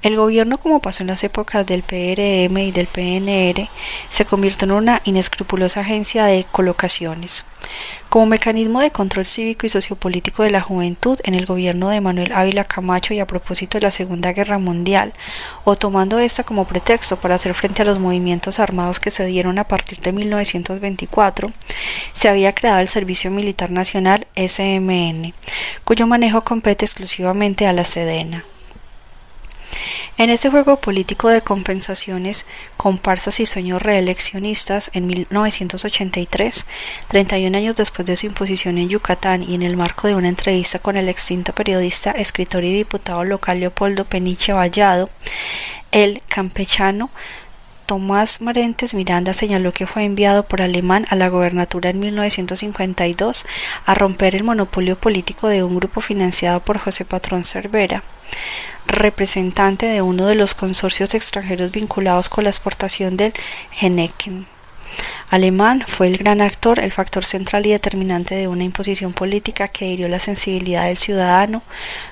[0.00, 3.68] El gobierno, como pasó en las épocas del PRM y del PNR,
[4.12, 7.44] se convirtió en una inescrupulosa agencia de colocaciones.
[8.08, 12.32] Como mecanismo de control cívico y sociopolítico de la juventud en el gobierno de Manuel
[12.32, 15.14] Ávila Camacho y a propósito de la Segunda Guerra Mundial,
[15.64, 19.58] o tomando esta como pretexto para hacer frente a los movimientos armados que se dieron
[19.58, 21.50] a partir de 1924,
[22.14, 25.34] se había creado el Servicio Militar Nacional SMN,
[25.82, 28.44] cuyo manejo compete exclusivamente a la Sedena.
[30.16, 32.46] En ese juego político de compensaciones,
[32.76, 36.66] comparsas y sueños reeleccionistas, en 1983,
[37.08, 40.78] 31 años después de su imposición en Yucatán y en el marco de una entrevista
[40.78, 45.08] con el extinto periodista, escritor y diputado local Leopoldo Peniche Vallado,
[45.92, 47.10] el campechano
[47.88, 53.46] Tomás Marentes Miranda señaló que fue enviado por Alemán a la gobernatura en 1952
[53.86, 58.02] a romper el monopolio político de un grupo financiado por José Patrón Cervera
[58.86, 63.32] representante de uno de los consorcios extranjeros vinculados con la exportación del
[63.80, 64.46] Heineken.
[65.30, 69.86] Alemán fue el gran actor, el factor central y determinante de una imposición política que
[69.86, 71.62] hirió la sensibilidad del ciudadano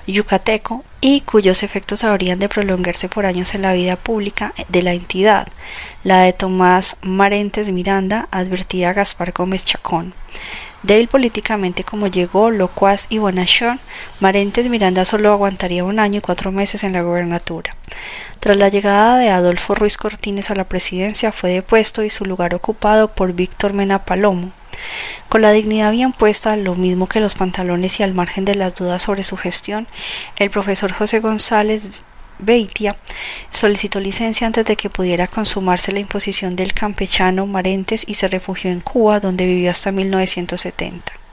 [0.07, 4.93] yucateco y cuyos efectos habrían de prolongarse por años en la vida pública de la
[4.93, 5.47] entidad.
[6.03, 10.13] La de Tomás Marentes Miranda advertía Gaspar Gómez Chacón.
[10.83, 13.79] Débil políticamente como llegó, locuaz y bonachón,
[14.19, 17.75] Marentes Miranda solo aguantaría un año y cuatro meses en la gobernatura.
[18.39, 22.53] Tras la llegada de Adolfo Ruiz Cortines a la presidencia fue depuesto y su lugar
[22.53, 24.51] ocupado por Víctor Mena Palomo.
[25.29, 28.75] Con la dignidad bien puesta, lo mismo que los pantalones y al margen de las
[28.75, 29.87] dudas sobre su gestión,
[30.37, 31.89] el profesor José González
[32.39, 32.95] Beitia
[33.49, 38.71] solicitó licencia antes de que pudiera consumarse la imposición del campechano Marentes y se refugió
[38.71, 41.26] en Cuba, donde vivió hasta 1970.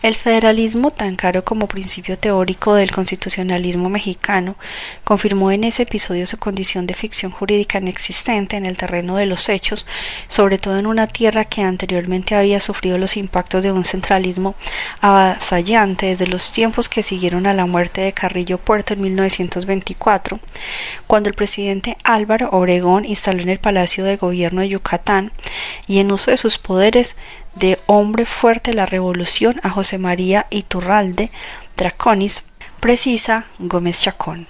[0.00, 4.54] El federalismo, tan caro como principio teórico del constitucionalismo mexicano,
[5.02, 9.48] confirmó en ese episodio su condición de ficción jurídica inexistente en el terreno de los
[9.48, 9.86] hechos,
[10.28, 14.54] sobre todo en una tierra que anteriormente había sufrido los impactos de un centralismo
[15.00, 20.38] avasallante desde los tiempos que siguieron a la muerte de Carrillo Puerto en 1924,
[21.08, 25.32] cuando el presidente Álvaro Obregón instaló en el Palacio de Gobierno de Yucatán
[25.88, 27.16] y en uso de sus poderes
[27.58, 31.30] de hombre fuerte la revolución a José María Iturralde
[31.76, 32.44] Draconis,
[32.80, 34.46] precisa Gómez Chacón.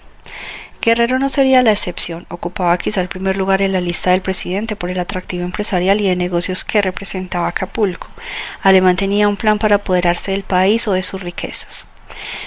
[0.81, 4.77] Guerrero no sería la excepción, ocupaba quizá el primer lugar en la lista del presidente
[4.77, 8.09] por el atractivo empresarial y de negocios que representaba Acapulco.
[8.63, 11.89] Alemán tenía un plan para apoderarse del país o de sus riquezas.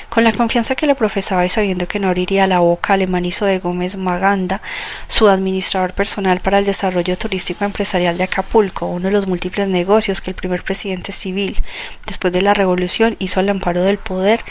[0.09, 3.59] Con la confianza que le profesaba y sabiendo que no abriría la boca, alemanizo de
[3.59, 4.61] Gómez Maganda,
[5.07, 10.21] su administrador personal para el desarrollo turístico empresarial de Acapulco, uno de los múltiples negocios
[10.21, 11.57] que el primer presidente civil,
[12.05, 14.41] después de la revolución, hizo al amparo del poder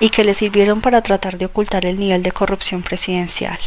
[0.00, 3.58] y que le sirvieron para tratar de ocultar el nivel de corrupción presidencial.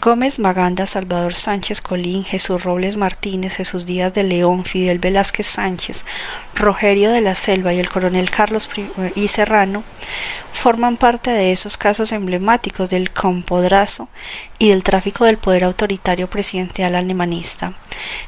[0.00, 6.04] Gómez Maganda, Salvador Sánchez Colín, Jesús Robles Martínez, Jesús Díaz de León, Fidel Velázquez Sánchez,
[6.54, 8.68] Rogerio de la Selva y el coronel Carlos
[9.14, 9.84] y Serrano
[10.52, 14.08] forman parte de esos casos emblemáticos del compodrazo
[14.58, 17.74] y del tráfico del poder autoritario presidencial alemanista.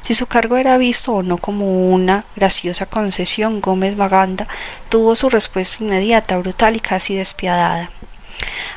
[0.01, 4.47] Si su cargo era visto o no como una graciosa concesión, Gómez Maganda
[4.89, 7.89] tuvo su respuesta inmediata, brutal y casi despiadada.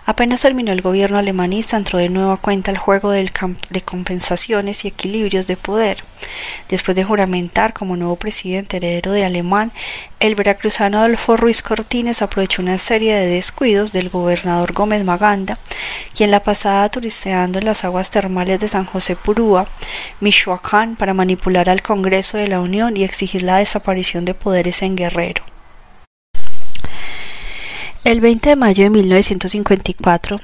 [0.06, 3.31] Apenas terminó el gobierno alemanista, entró de nuevo a cuenta el juego de
[3.84, 5.98] compensaciones y equilibrios de poder.
[6.69, 9.72] Después de juramentar como nuevo presidente heredero de Alemán,
[10.20, 15.59] el veracruzano Adolfo Ruiz Cortines aprovechó una serie de descuidos del gobernador Gómez Maganda,
[16.14, 19.69] quien la pasaba turisteando en las aguas termales de San José Purúa,
[20.20, 24.97] Michoacán, para manipular al Congreso de la Unión y exigir la desaparición de poderes en
[24.97, 25.53] Guerrero.
[28.04, 30.38] El 20 de mayo de 1954,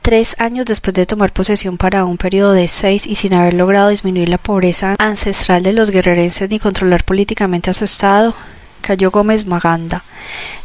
[0.00, 3.90] tres años después de tomar posesión para un periodo de seis y sin haber logrado
[3.90, 8.34] disminuir la pobreza ancestral de los guerrerenses ni controlar políticamente a su estado,
[8.86, 10.04] cayó Gómez Maganda.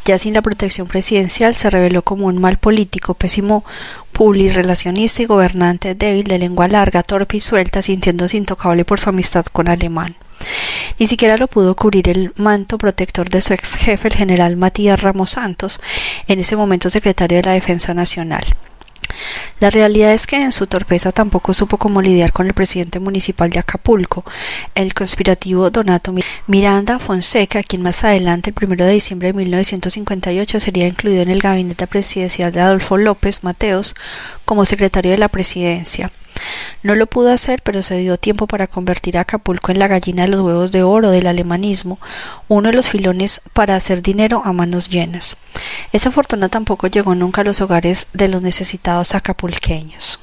[0.05, 3.65] Ya sin la protección presidencial se reveló como un mal político, pésimo
[4.11, 9.45] publirelacionista y gobernante débil de lengua larga, torpe y suelta, sintiéndose intocable por su amistad
[9.45, 10.15] con Alemán.
[10.99, 15.01] Ni siquiera lo pudo cubrir el manto protector de su ex jefe, el general Matías
[15.01, 15.81] Ramos Santos,
[16.27, 18.43] en ese momento secretario de la Defensa Nacional.
[19.59, 23.49] La realidad es que en su torpeza tampoco supo cómo lidiar con el presidente municipal
[23.49, 24.25] de Acapulco,
[24.73, 26.13] el conspirativo Donato
[26.47, 31.41] Miranda Fonseca, quien más adelante, el 1 de diciembre de 1958, sería incluido en el
[31.41, 33.95] gabinete presidencial de Adolfo López Mateos
[34.45, 36.11] como secretario de la presidencia.
[36.83, 40.23] No lo pudo hacer, pero se dio tiempo para convertir a Acapulco en la gallina
[40.23, 41.99] de los huevos de oro del alemanismo,
[42.47, 45.37] uno de los filones para hacer dinero a manos llenas.
[45.91, 50.19] Esa fortuna tampoco llegó nunca a los hogares de los necesitados acapulqueños.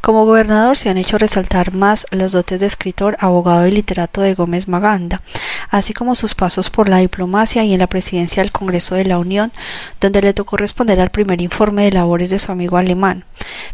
[0.00, 4.34] Como gobernador se han hecho resaltar más las dotes de escritor, abogado y literato de
[4.34, 5.22] Gómez Maganda,
[5.70, 9.18] así como sus pasos por la diplomacia y en la presidencia del Congreso de la
[9.18, 9.52] Unión,
[10.00, 13.24] donde le tocó responder al primer informe de labores de su amigo alemán,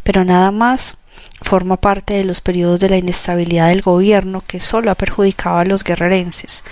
[0.02, 0.98] pero nada más
[1.40, 5.64] forma parte de los periodos de la inestabilidad del gobierno que solo ha perjudicado a
[5.64, 6.64] los guerrerenses.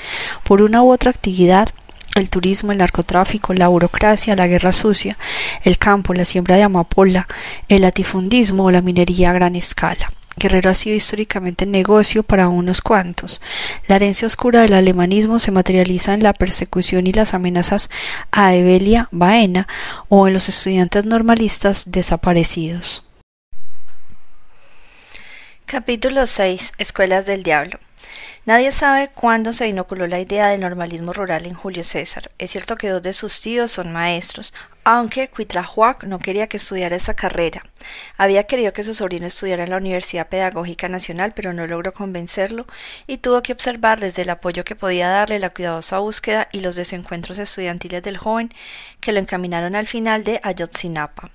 [0.44, 1.68] Por una u otra actividad,
[2.14, 5.18] el turismo, el narcotráfico, la burocracia, la guerra sucia,
[5.62, 7.28] el campo, la siembra de amapola,
[7.68, 10.10] el latifundismo o la minería a gran escala.
[10.38, 13.40] Guerrero ha sido históricamente negocio para unos cuantos.
[13.86, 17.88] La herencia oscura del alemanismo se materializa en la persecución y las amenazas
[18.32, 19.66] a Evelia Baena
[20.10, 23.08] o en los estudiantes normalistas desaparecidos.
[25.66, 26.74] Capítulo 6.
[26.78, 27.80] Escuelas del Diablo.
[28.44, 32.30] Nadie sabe cuándo se inoculó la idea del normalismo rural en Julio César.
[32.38, 34.54] Es cierto que dos de sus tíos son maestros,
[34.84, 37.64] aunque Cuitrahuac no quería que estudiara esa carrera.
[38.16, 42.68] Había querido que su sobrino estudiara en la Universidad Pedagógica Nacional, pero no logró convencerlo
[43.08, 46.76] y tuvo que observar desde el apoyo que podía darle la cuidadosa búsqueda y los
[46.76, 48.54] desencuentros estudiantiles del joven
[49.00, 51.32] que lo encaminaron al final de Ayotzinapa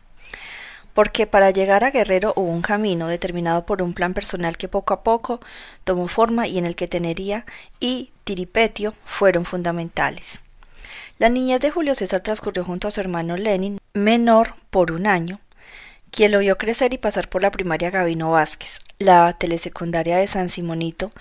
[0.93, 4.93] porque para llegar a Guerrero hubo un camino determinado por un plan personal que poco
[4.93, 5.39] a poco
[5.83, 7.45] tomó forma y en el que Tenería
[7.79, 10.41] y Tiripetio fueron fundamentales.
[11.19, 15.39] La niñez de Julio César transcurrió junto a su hermano Lenin, menor por un año,
[16.09, 20.49] quien lo vio crecer y pasar por la primaria Gavino Vázquez, la telesecundaria de San
[20.49, 21.11] Simonito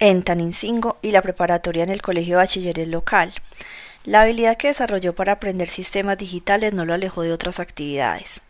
[0.00, 3.32] en Tanincingo y la preparatoria en el Colegio de Bachilleres local.
[4.04, 8.42] La habilidad que desarrolló para aprender sistemas digitales no lo alejó de otras actividades.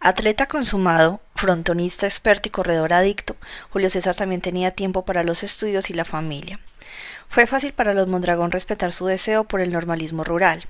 [0.00, 3.36] Atleta consumado, frontonista experto y corredor adicto,
[3.70, 6.58] Julio César también tenía tiempo para los estudios y la familia.
[7.28, 10.64] Fue fácil para los Mondragón respetar su deseo por el normalismo rural.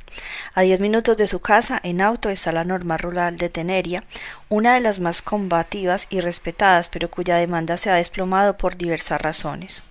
[0.54, 4.04] A diez minutos de su casa, en auto, está la norma rural de Teneria,
[4.48, 9.20] una de las más combativas y respetadas, pero cuya demanda se ha desplomado por diversas
[9.20, 9.82] razones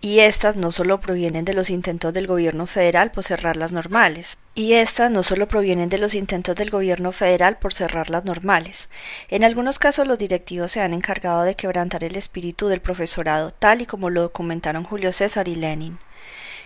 [0.00, 4.38] y estas no solo provienen de los intentos del gobierno federal por cerrar las normales,
[4.56, 8.88] y estas no solo provienen de los intentos del gobierno federal por cerrar las normales.
[9.28, 13.82] En algunos casos los directivos se han encargado de quebrantar el espíritu del profesorado, tal
[13.82, 15.98] y como lo documentaron Julio César y Lenin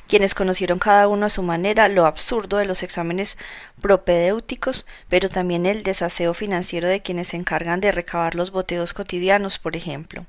[0.07, 3.39] quienes conocieron cada uno a su manera lo absurdo de los exámenes
[3.81, 9.61] propedéuticos, pero también el desaseo financiero de quienes se encargan de recabar los boteos cotidianos,
[9.61, 10.27] por ejemplo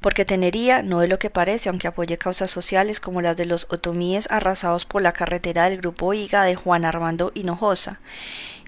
[0.00, 3.66] porque Tenería no es lo que parece, aunque apoye causas sociales como las de los
[3.70, 8.00] otomíes arrasados por la carretera del grupo IGA de Juan Armando Hinojosa,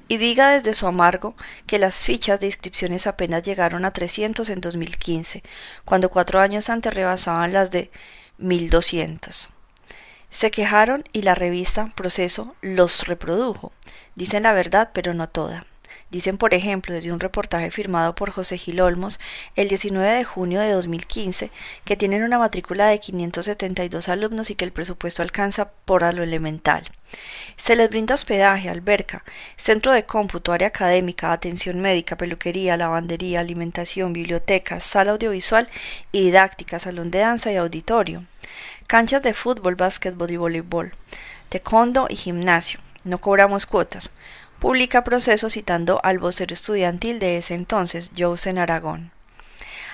[0.08, 1.34] y diga desde su amargo
[1.66, 5.42] que las fichas de inscripciones apenas llegaron a 300 en 2015,
[5.84, 7.90] cuando cuatro años antes rebasaban las de
[8.38, 9.50] 1200.
[10.30, 13.72] Se quejaron y la revista Proceso los reprodujo.
[14.14, 15.66] Dicen la verdad, pero no toda.
[16.12, 19.18] Dicen, por ejemplo, desde un reportaje firmado por José Gil Olmos
[19.56, 21.50] el 19 de junio de 2015,
[21.86, 26.22] que tienen una matrícula de 572 alumnos y que el presupuesto alcanza por a lo
[26.22, 26.84] elemental.
[27.56, 29.24] Se les brinda hospedaje, alberca,
[29.56, 35.66] centro de cómputo, área académica, atención médica, peluquería, lavandería, alimentación, biblioteca, sala audiovisual
[36.12, 38.26] y didáctica, salón de danza y auditorio,
[38.86, 40.92] canchas de fútbol, básquetbol y voleibol,
[41.48, 42.80] taekwondo y gimnasio.
[43.04, 44.12] No cobramos cuotas
[44.62, 49.10] publica proceso citando al vocero estudiantil de ese entonces, Jose Aragón.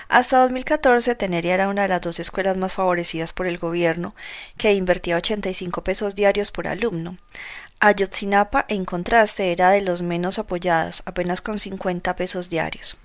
[0.09, 4.13] Hasta 2014, Teneria era una de las dos escuelas más favorecidas por el gobierno,
[4.57, 7.17] que invertía 85 pesos diarios por alumno.
[7.79, 12.99] Ayotzinapa, en contraste, era de los menos apoyadas, apenas con 50 pesos diarios.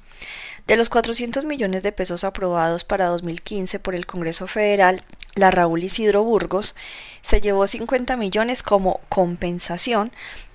[0.67, 5.03] De los 400 millones de pesos aprobados para 2015 por el Congreso Federal,
[5.35, 6.75] la Raúl Isidro Burgos
[7.23, 10.12] se llevó 50 millones como compensación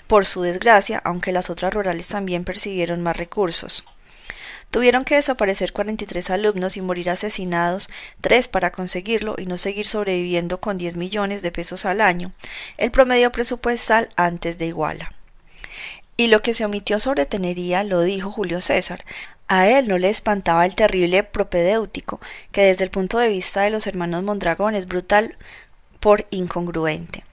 [0.10, 3.86] por su desgracia, aunque las otras rurales también persiguieron más recursos.
[4.72, 10.60] Tuvieron que desaparecer 43 alumnos y morir asesinados, tres para conseguirlo y no seguir sobreviviendo
[10.60, 12.32] con 10 millones de pesos al año,
[12.78, 15.12] el promedio presupuestal antes de Iguala.
[16.18, 19.06] Y lo que se omitió sobre Tenería lo dijo Julio César.
[19.48, 22.20] A él no le espantaba el terrible propedéutico,
[22.52, 25.38] que desde el punto de vista de los hermanos Mondragón es brutal
[26.00, 27.24] por incongruente.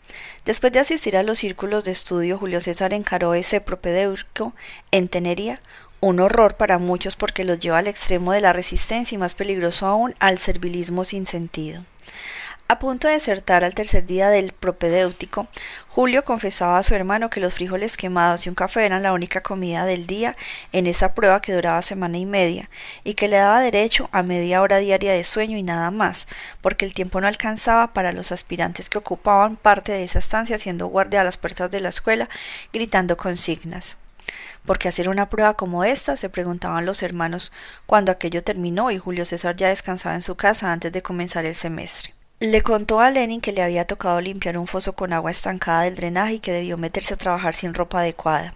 [0.44, 4.54] Después de asistir a los círculos de estudio, Julio César encaró ese propedéutico
[4.90, 5.60] en Tenería,
[6.00, 9.86] un horror para muchos porque los lleva al extremo de la resistencia y más peligroso
[9.86, 11.82] aún al servilismo sin sentido.
[12.68, 15.46] A punto de desertar al tercer día del propedéutico,
[15.86, 19.40] Julio confesaba a su hermano que los frijoles quemados y un café eran la única
[19.40, 20.34] comida del día
[20.72, 22.68] en esa prueba que duraba semana y media,
[23.04, 26.26] y que le daba derecho a media hora diaria de sueño y nada más,
[26.60, 30.88] porque el tiempo no alcanzaba para los aspirantes que ocupaban parte de esa estancia haciendo
[30.88, 32.28] guardia a las puertas de la escuela,
[32.72, 34.00] gritando consignas.
[34.64, 36.16] ¿Por qué hacer una prueba como esta?
[36.16, 37.52] se preguntaban los hermanos
[37.86, 41.54] cuando aquello terminó y Julio César ya descansaba en su casa antes de comenzar el
[41.54, 42.15] semestre.
[42.38, 45.94] Le contó a Lenin que le había tocado limpiar un foso con agua estancada del
[45.94, 48.52] drenaje y que debió meterse a trabajar sin ropa adecuada.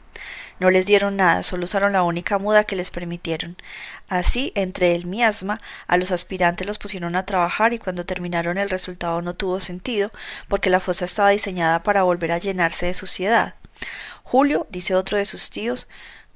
[0.59, 3.57] No les dieron nada, solo usaron la única muda que les permitieron.
[4.11, 8.69] Así, entre el miasma, a los aspirantes los pusieron a trabajar y cuando terminaron el
[8.69, 10.13] resultado no tuvo sentido,
[10.49, 13.55] porque la fosa estaba diseñada para volver a llenarse de suciedad.
[14.25, 15.89] Julio, dice otro de sus tíos,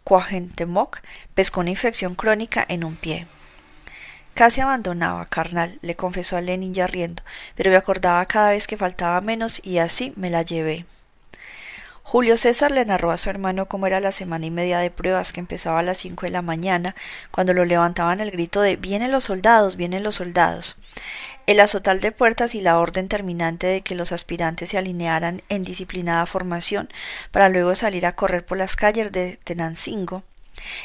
[0.02, 1.00] Cuajentemoc,
[1.34, 3.26] pescó una infección crónica en un pie.
[4.34, 7.22] Casi abandonaba, carnal, le confesó a Lenin ya riendo,
[7.54, 10.86] pero me acordaba cada vez que faltaba menos y así me la llevé.
[12.02, 15.32] Julio César le narró a su hermano cómo era la semana y media de pruebas
[15.32, 16.96] que empezaba a las cinco de la mañana,
[17.30, 20.80] cuando lo levantaban el grito de Vienen los soldados, vienen los soldados.
[21.46, 25.62] El azotal de puertas y la orden terminante de que los aspirantes se alinearan en
[25.62, 26.88] disciplinada formación
[27.30, 30.24] para luego salir a correr por las calles de Tenancingo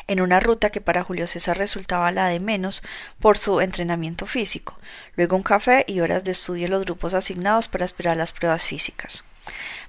[0.07, 2.83] en una ruta que para Julio César resultaba la de menos
[3.19, 4.77] por su entrenamiento físico,
[5.15, 8.65] luego un café y horas de estudio en los grupos asignados para esperar las pruebas
[8.65, 9.25] físicas.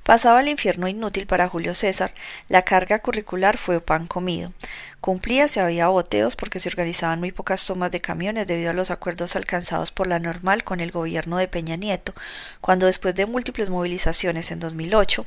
[0.02, 2.12] Pasaba el infierno inútil para Julio César,
[2.48, 4.52] la carga curricular fue pan comido.
[5.00, 8.90] Cumplía si había boteos porque se organizaban muy pocas tomas de camiones debido a los
[8.90, 12.14] acuerdos alcanzados por la normal con el gobierno de Peña Nieto,
[12.60, 15.26] cuando después de múltiples movilizaciones en 2008,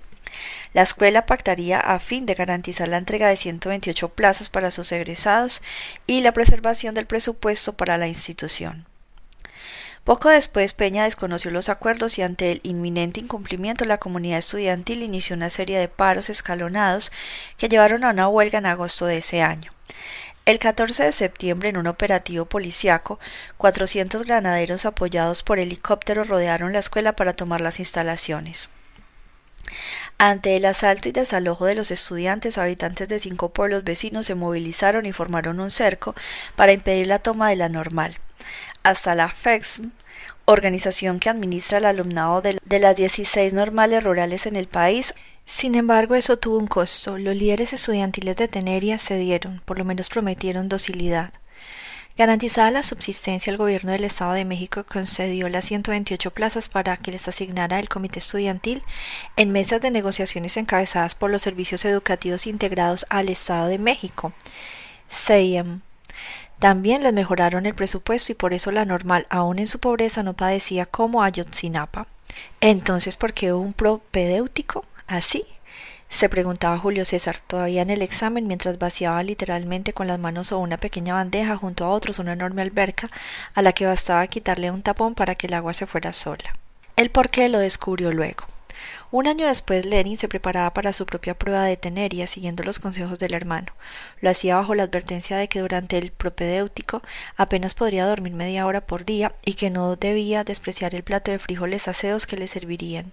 [0.74, 5.62] la escuela pactaría a fin de garantizar la entrega de 128 plazas para sus egresados
[6.08, 8.86] y la preservación del presupuesto para la institución.
[10.04, 15.36] Poco después Peña desconoció los acuerdos y ante el inminente incumplimiento la comunidad estudiantil inició
[15.38, 17.14] una serie de paros escalonados
[17.58, 19.72] que llevaron a una huelga en agosto de ese año.
[20.46, 23.18] El 14 de septiembre, en un operativo policiaco,
[23.56, 28.74] 400 granaderos apoyados por helicópteros rodearon la escuela para tomar las instalaciones.
[30.18, 35.06] Ante el asalto y desalojo de los estudiantes, habitantes de cinco pueblos vecinos se movilizaron
[35.06, 36.14] y formaron un cerco
[36.58, 38.18] para impedir la toma de la normal.
[38.84, 39.92] Hasta la FEXM,
[40.46, 45.14] organización que administra el alumnado de, las 16 normales rurales en el país,
[45.46, 47.18] sin embargo, eso tuvo un costo.
[47.18, 51.34] Los líderes estudiantiles de Teneria cedieron, por lo menos prometieron docilidad.
[52.18, 57.12] Garantizada la subsistencia, el gobierno del Estado de México concedió las 128 plazas para que
[57.12, 58.84] les asignara el comité estudiantil
[59.36, 64.34] en mesas de negociaciones encabezadas por los servicios educativos integrados al Estado de México.
[65.10, 65.82] CEIEM.
[66.64, 70.32] También les mejoraron el presupuesto y por eso la normal, aún en su pobreza, no
[70.32, 72.08] padecía como Ayotzinapa.
[72.62, 75.46] Entonces, ¿por qué un propedéutico así?
[76.08, 80.60] se preguntaba Julio César, todavía en el examen, mientras vaciaba literalmente con las manos o
[80.60, 83.10] una pequeña bandeja junto a otros una enorme alberca
[83.54, 86.56] a la que bastaba quitarle un tapón para que el agua se fuera sola.
[86.96, 88.46] El porqué lo descubrió luego.
[89.12, 93.20] Un año después, Lenin se preparaba para su propia prueba de tenería, siguiendo los consejos
[93.20, 93.74] del hermano.
[94.22, 97.02] Lo hacía bajo la advertencia de que durante el propedéutico
[97.38, 101.40] apenas podría dormir media hora por día y que no debía despreciar el plato de
[101.40, 103.12] frijoles aseos que le servirían.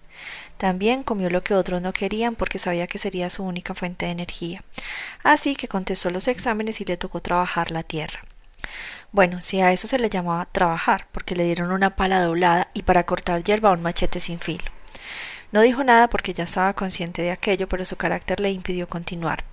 [0.56, 4.12] También comió lo que otros no querían porque sabía que sería su única fuente de
[4.12, 4.62] energía.
[5.22, 8.20] Así que contestó los exámenes y le tocó trabajar la tierra.
[9.12, 12.82] Bueno, si a eso se le llamaba trabajar, porque le dieron una pala doblada y
[12.82, 14.64] para cortar hierba un machete sin filo.
[15.52, 19.44] No dijo nada porque ya estaba consciente de aquello, pero su carácter le impidió continuar.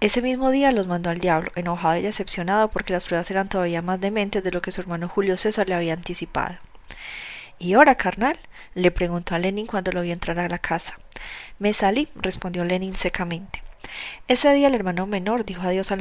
[0.00, 3.82] Ese mismo día los mandó al diablo, enojado y decepcionado porque las pruebas eran todavía
[3.82, 6.56] más dementes de lo que su hermano Julio César le había anticipado.
[7.58, 8.38] ¿Y ahora, carnal?
[8.74, 10.98] le preguntó a Lenin cuando lo vio entrar a la casa.
[11.58, 13.62] Me salí, respondió Lenin secamente.
[14.28, 16.00] Ese día el hermano menor dijo adiós al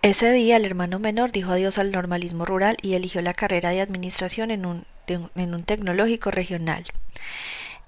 [0.00, 3.80] Ese día el hermano menor dijo adiós al normalismo rural y eligió la carrera de
[3.80, 6.84] administración en un, en un tecnológico regional.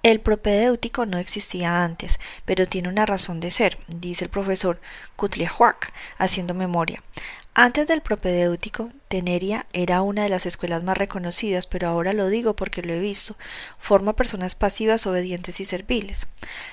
[0.02, 4.80] El propedéutico no existía antes, pero tiene una razón de ser, dice el profesor
[5.14, 7.00] Kutliahuac, haciendo memoria.
[7.54, 12.56] Antes del propedéutico, Teneria era una de las escuelas más reconocidas, pero ahora lo digo
[12.56, 13.36] porque lo he visto,
[13.78, 16.26] forma personas pasivas, obedientes y serviles.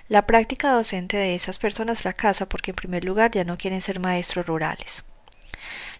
[0.09, 3.99] La práctica docente de esas personas fracasa porque en primer lugar ya no quieren ser
[3.99, 5.03] maestros rurales.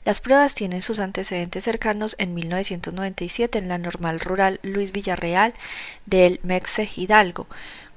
[0.06, 5.54] Las pruebas tienen sus antecedentes cercanos en 1997 en la normal rural Luis Villarreal
[6.06, 7.48] del Mexe Hidalgo,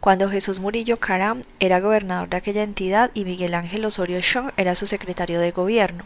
[0.01, 4.75] cuando Jesús Murillo Caram era gobernador de aquella entidad y Miguel Ángel Osorio Chong era
[4.75, 6.05] su secretario de gobierno.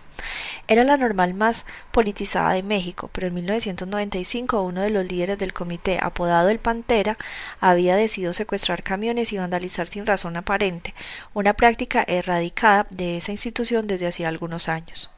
[0.66, 5.52] Era la normal más politizada de México, pero en 1995 uno de los líderes del
[5.52, 7.16] comité, apodado el Pantera,
[7.60, 10.92] había decidido secuestrar camiones y vandalizar sin razón aparente,
[11.32, 15.13] una práctica erradicada de esa institución desde hacía algunos años.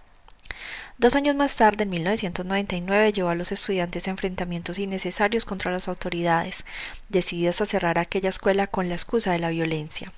[0.99, 5.89] Dos años más tarde, en 1999, llevó a los estudiantes a enfrentamientos innecesarios contra las
[5.89, 6.65] autoridades,
[7.11, 10.11] decididas a cerrar aquella escuela con la excusa de la violencia.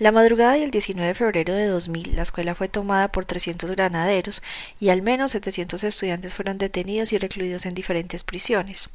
[0.00, 4.42] La madrugada del 19 de febrero de 2000, la escuela fue tomada por 300 granaderos
[4.80, 8.90] y al menos 700 estudiantes fueron detenidos y recluidos en diferentes prisiones.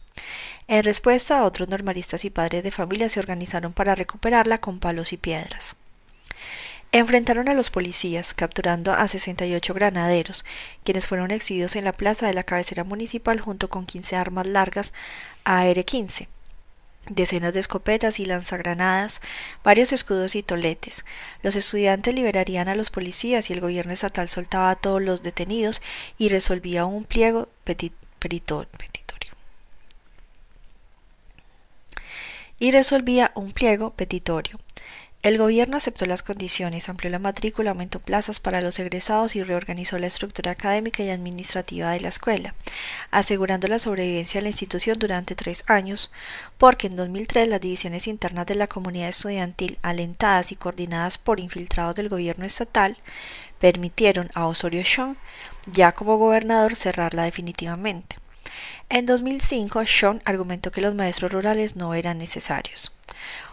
[0.67, 5.17] En respuesta, otros normalistas y padres de familia se organizaron para recuperarla con palos y
[5.17, 5.77] piedras.
[6.91, 10.43] Enfrentaron a los policías, capturando a 68 granaderos,
[10.83, 14.93] quienes fueron exhibidos en la plaza de la cabecera municipal junto con 15 armas largas
[15.43, 16.27] AR-15
[17.09, 19.21] decenas de escopetas y lanzagranadas,
[19.63, 21.05] varios escudos y toletes.
[21.41, 25.81] Los estudiantes liberarían a los policías y el gobierno estatal soltaba a todos los detenidos
[26.17, 28.09] y resolvía un pliego petitorio.
[32.59, 34.59] Y resolvía un pliego petitorio.
[35.21, 39.99] El gobierno aceptó las condiciones, amplió la matrícula, aumentó plazas para los egresados y reorganizó
[39.99, 42.55] la estructura académica y administrativa de la escuela,
[43.11, 46.13] asegurando la sobrevivencia de la institución durante tres años,
[46.57, 51.95] porque en 2003 las divisiones internas de la comunidad estudiantil, alentadas y coordinadas por infiltrados
[51.95, 52.97] del gobierno estatal,
[53.59, 55.17] permitieron a Osorio Chong,
[55.69, 58.15] ya como gobernador, cerrarla definitivamente.
[58.87, 62.93] En 2005, Sean argumentó que los maestros rurales no eran necesarios.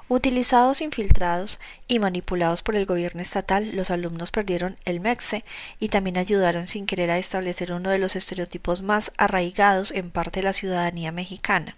[0.09, 1.59] Utilizados, infiltrados
[1.89, 5.45] y manipulados por el gobierno estatal, los alumnos perdieron el MEXE
[5.81, 10.41] y también ayudaron sin querer a establecer uno de los estereotipos más arraigados en parte
[10.41, 11.77] de la ciudadanía mexicana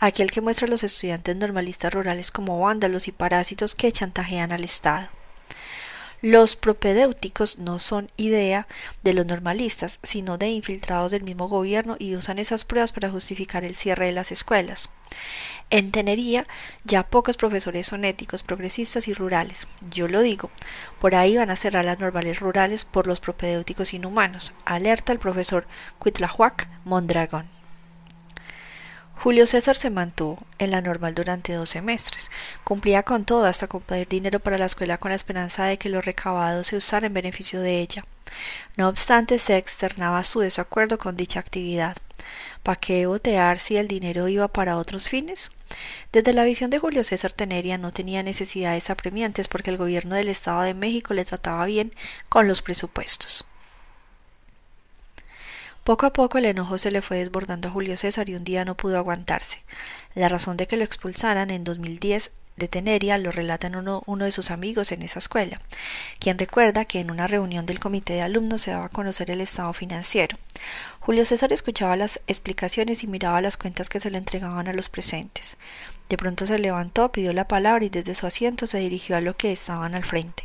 [0.00, 4.64] aquel que muestra a los estudiantes normalistas rurales como vándalos y parásitos que chantajean al
[4.64, 5.08] Estado.
[6.24, 8.66] Los propedéuticos no son idea
[9.02, 13.62] de los normalistas, sino de infiltrados del mismo gobierno y usan esas pruebas para justificar
[13.62, 14.88] el cierre de las escuelas.
[15.68, 16.46] En Tenería
[16.82, 19.68] ya pocos profesores son éticos, progresistas y rurales.
[19.90, 20.50] Yo lo digo,
[20.98, 24.54] por ahí van a cerrar las normales rurales por los propedéuticos inhumanos.
[24.64, 25.66] Alerta el profesor
[25.98, 27.63] Cuitlahuac Mondragón.
[29.24, 32.30] Julio César se mantuvo en la normal durante dos semestres.
[32.62, 35.88] Cumplía con todo hasta con pedir dinero para la escuela con la esperanza de que
[35.88, 38.04] lo recabado se usara en beneficio de ella.
[38.76, 41.96] No obstante, se externaba su desacuerdo con dicha actividad.
[42.62, 45.52] ¿Para qué botear si el dinero iba para otros fines?
[46.12, 50.28] Desde la visión de Julio César Teneria no tenía necesidades apremiantes porque el gobierno del
[50.28, 51.94] Estado de México le trataba bien
[52.28, 53.46] con los presupuestos.
[55.84, 58.64] Poco a poco el enojo se le fue desbordando a Julio César y un día
[58.64, 59.62] no pudo aguantarse.
[60.14, 64.32] La razón de que lo expulsaran en 2010 de Teneria lo relata uno, uno, de
[64.32, 65.60] sus amigos en esa escuela,
[66.20, 69.42] quien recuerda que en una reunión del comité de alumnos se daba a conocer el
[69.42, 70.38] estado financiero.
[71.00, 74.88] Julio César escuchaba las explicaciones y miraba las cuentas que se le entregaban a los
[74.88, 75.58] presentes.
[76.08, 79.36] De pronto se levantó, pidió la palabra y desde su asiento se dirigió a lo
[79.36, 80.44] que estaban al frente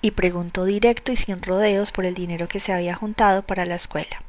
[0.00, 3.76] y preguntó directo y sin rodeos por el dinero que se había juntado para la
[3.76, 4.25] escuela.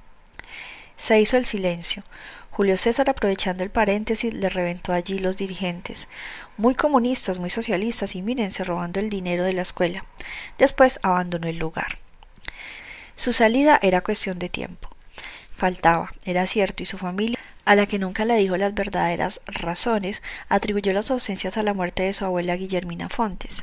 [0.98, 2.04] Se hizo el silencio.
[2.50, 6.10] Julio César, aprovechando el paréntesis, le reventó allí los dirigentes,
[6.58, 10.04] muy comunistas, muy socialistas, y mírense robando el dinero de la escuela.
[10.58, 12.00] Después abandonó el lugar.
[13.16, 14.90] Su salida era cuestión de tiempo.
[15.56, 20.24] Faltaba, era cierto, y su familia, a la que nunca le dijo las verdaderas razones,
[20.50, 23.62] atribuyó las ausencias a la muerte de su abuela Guillermina Fontes.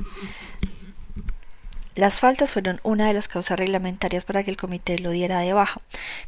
[1.95, 5.53] Las faltas fueron una de las causas reglamentarias para que el comité lo diera de
[5.53, 5.79] baja,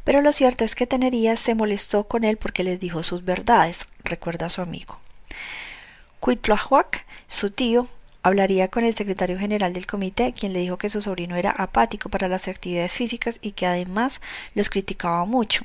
[0.02, 3.84] pero lo cierto es que Tenería se molestó con él porque les dijo sus verdades,
[4.02, 4.98] recuerda su amigo.
[6.20, 7.86] Cuitlahuac, su tío,
[8.22, 12.08] hablaría con el secretario general del comité, quien le dijo que su sobrino era apático
[12.08, 14.22] para las actividades físicas y que además
[14.54, 15.64] los criticaba mucho.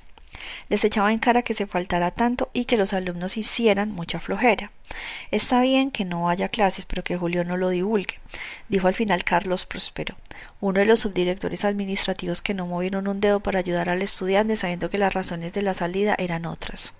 [0.69, 4.71] Les echaba en cara que se faltara tanto y que los alumnos hicieran mucha flojera.
[5.31, 8.19] Está bien que no haya clases, pero que Julio no lo divulgue,
[8.69, 10.15] dijo al final Carlos Próspero,
[10.59, 14.89] uno de los subdirectores administrativos que no movieron un dedo para ayudar al estudiante sabiendo
[14.89, 16.95] que las razones de la salida eran otras.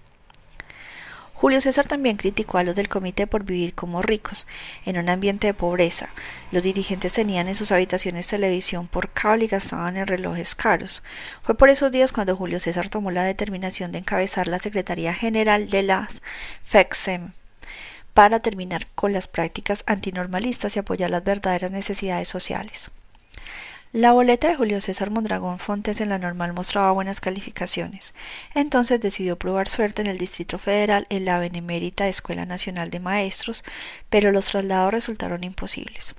[1.44, 4.48] Julio César también criticó a los del comité por vivir como ricos,
[4.86, 6.08] en un ambiente de pobreza.
[6.54, 11.04] Los dirigentes tenían en sus habitaciones televisión por cable y gastaban en relojes caros.
[11.42, 15.70] Fue por esos días cuando Julio César tomó la determinación de encabezar la Secretaría General
[15.70, 16.22] de las
[16.64, 17.34] FEXEM
[18.14, 22.92] para terminar con las prácticas antinormalistas y apoyar las verdaderas necesidades sociales.
[23.94, 28.16] La boleta de Julio César Mondragón Fontes en la normal mostraba buenas calificaciones.
[28.56, 33.64] Entonces decidió probar suerte en el Distrito Federal en la Benemérita Escuela Nacional de Maestros,
[34.10, 36.16] pero los traslados resultaron imposibles.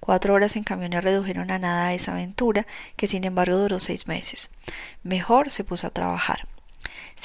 [0.00, 4.52] Cuatro horas en camiones redujeron a nada esa aventura, que sin embargo duró seis meses.
[5.02, 6.40] Mejor se puso a trabajar.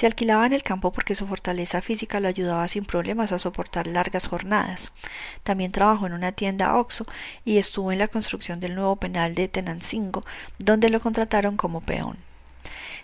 [0.00, 3.86] Se alquilaba en el campo porque su fortaleza física lo ayudaba sin problemas a soportar
[3.86, 4.94] largas jornadas.
[5.42, 7.04] También trabajó en una tienda Oxo
[7.44, 10.24] y estuvo en la construcción del nuevo penal de Tenancingo,
[10.58, 12.16] donde lo contrataron como peón.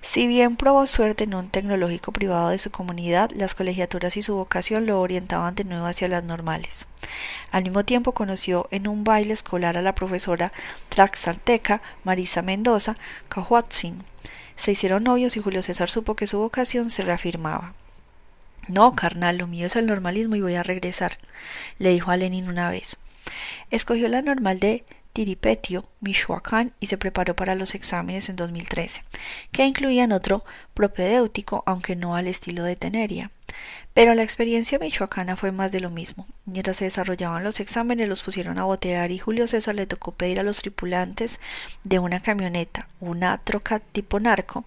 [0.01, 4.35] Si bien probó suerte en un tecnológico privado de su comunidad, las colegiaturas y su
[4.35, 6.87] vocación lo orientaban de nuevo hacia las normales.
[7.51, 10.51] Al mismo tiempo conoció en un baile escolar a la profesora
[10.89, 12.97] traxalteca Marisa Mendoza
[13.29, 14.03] Cahuatzin.
[14.57, 17.75] Se hicieron novios y Julio César supo que su vocación se reafirmaba.
[18.69, 21.19] No, carnal, lo mío es el normalismo y voy a regresar,
[21.79, 22.99] le dijo a Lenin una vez.
[23.71, 29.03] Escogió la normal de Tiripetio, Michoacán, y se preparó para los exámenes en 2013,
[29.53, 33.31] que incluían otro propedéutico, aunque no al estilo de Teneria.
[33.97, 36.27] Pero la experiencia michoacana fue más de lo mismo.
[36.45, 40.39] Mientras se desarrollaban los exámenes, los pusieron a botear y Julio César le tocó pedir
[40.39, 41.41] a los tripulantes
[41.83, 44.67] de una camioneta, una troca tipo narco,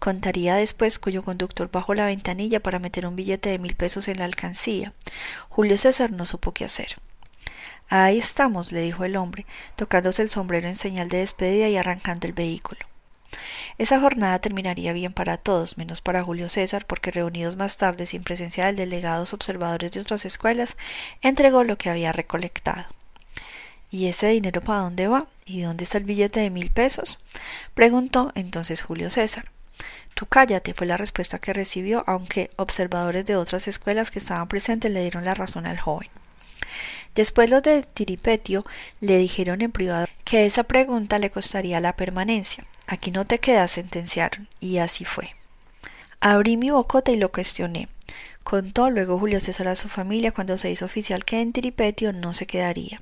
[0.00, 4.18] contaría después cuyo conductor bajó la ventanilla para meter un billete de mil pesos en
[4.18, 4.92] la alcancía.
[5.48, 6.96] Julio César no supo qué hacer.
[7.90, 12.26] Ahí estamos, le dijo el hombre, tocándose el sombrero en señal de despedida y arrancando
[12.26, 12.80] el vehículo.
[13.78, 18.22] Esa jornada terminaría bien para todos, menos para Julio César, porque reunidos más tarde, sin
[18.22, 20.76] presencia del delegados observadores de otras escuelas,
[21.22, 22.86] entregó lo que había recolectado.
[23.90, 25.26] ¿Y ese dinero para dónde va?
[25.46, 27.22] ¿Y dónde está el billete de mil pesos?
[27.74, 29.50] preguntó entonces Julio César.
[30.14, 34.90] Tú cállate, fue la respuesta que recibió, aunque observadores de otras escuelas que estaban presentes
[34.90, 36.08] le dieron la razón al joven.
[37.14, 38.64] Después los de Tiripetio
[39.00, 42.64] le dijeron en privado que esa pregunta le costaría la permanencia.
[42.86, 45.34] Aquí no te quedas, sentenciaron, y así fue.
[46.20, 47.88] Abrí mi bocota y lo cuestioné.
[48.44, 52.34] Contó luego Julio César a su familia cuando se hizo oficial que en Tiripetio no
[52.34, 53.00] se quedaría.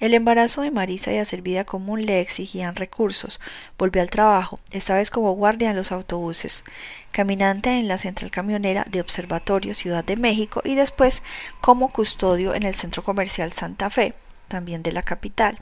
[0.00, 3.40] El embarazo de Marisa y hacer vida común le exigían recursos.
[3.78, 6.64] Volvió al trabajo, esta vez como guardia en los autobuses,
[7.12, 11.22] caminante en la central camionera de Observatorio Ciudad de México y después
[11.60, 14.14] como custodio en el centro comercial Santa Fe,
[14.48, 15.56] también de la capital,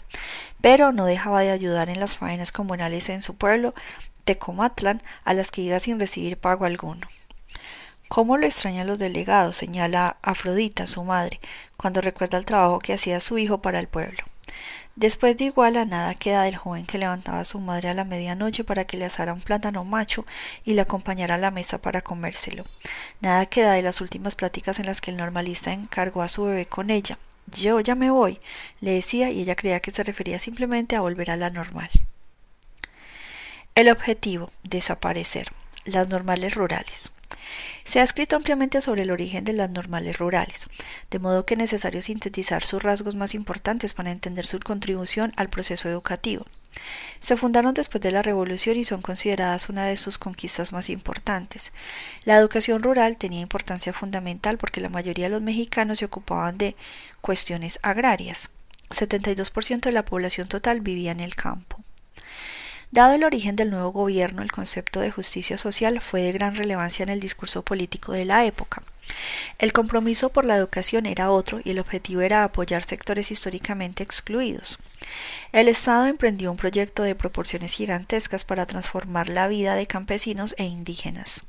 [0.62, 3.74] pero no dejaba de ayudar en las faenas comunales en su pueblo,
[4.24, 7.06] Tecomatlán, a las que iba sin recibir pago alguno.
[8.14, 9.56] ¿Cómo lo extrañan los delegados?
[9.56, 11.40] señala Afrodita, su madre,
[11.78, 14.22] cuando recuerda el trabajo que hacía su hijo para el pueblo.
[14.96, 18.04] Después de igual a nada queda del joven que levantaba a su madre a la
[18.04, 20.26] medianoche para que le asara un plátano macho
[20.62, 22.64] y le acompañara a la mesa para comérselo.
[23.22, 26.66] Nada queda de las últimas pláticas en las que el normalista encargó a su bebé
[26.66, 27.16] con ella.
[27.46, 28.40] Yo ya me voy,
[28.82, 31.88] le decía, y ella creía que se refería simplemente a volver a la normal.
[33.74, 35.48] El objetivo, desaparecer.
[35.86, 37.14] Las normales rurales.
[37.84, 40.68] Se ha escrito ampliamente sobre el origen de las normales rurales,
[41.10, 45.48] de modo que es necesario sintetizar sus rasgos más importantes para entender su contribución al
[45.48, 46.46] proceso educativo.
[47.20, 51.72] Se fundaron después de la Revolución y son consideradas una de sus conquistas más importantes.
[52.24, 56.74] La educación rural tenía importancia fundamental porque la mayoría de los mexicanos se ocupaban de
[57.20, 58.50] cuestiones agrarias.
[58.90, 61.78] 72% de la población total vivía en el campo.
[62.92, 67.02] Dado el origen del nuevo gobierno, el concepto de justicia social fue de gran relevancia
[67.02, 68.82] en el discurso político de la época.
[69.58, 74.78] El compromiso por la educación era otro y el objetivo era apoyar sectores históricamente excluidos.
[75.52, 80.64] El Estado emprendió un proyecto de proporciones gigantescas para transformar la vida de campesinos e
[80.64, 81.46] indígenas.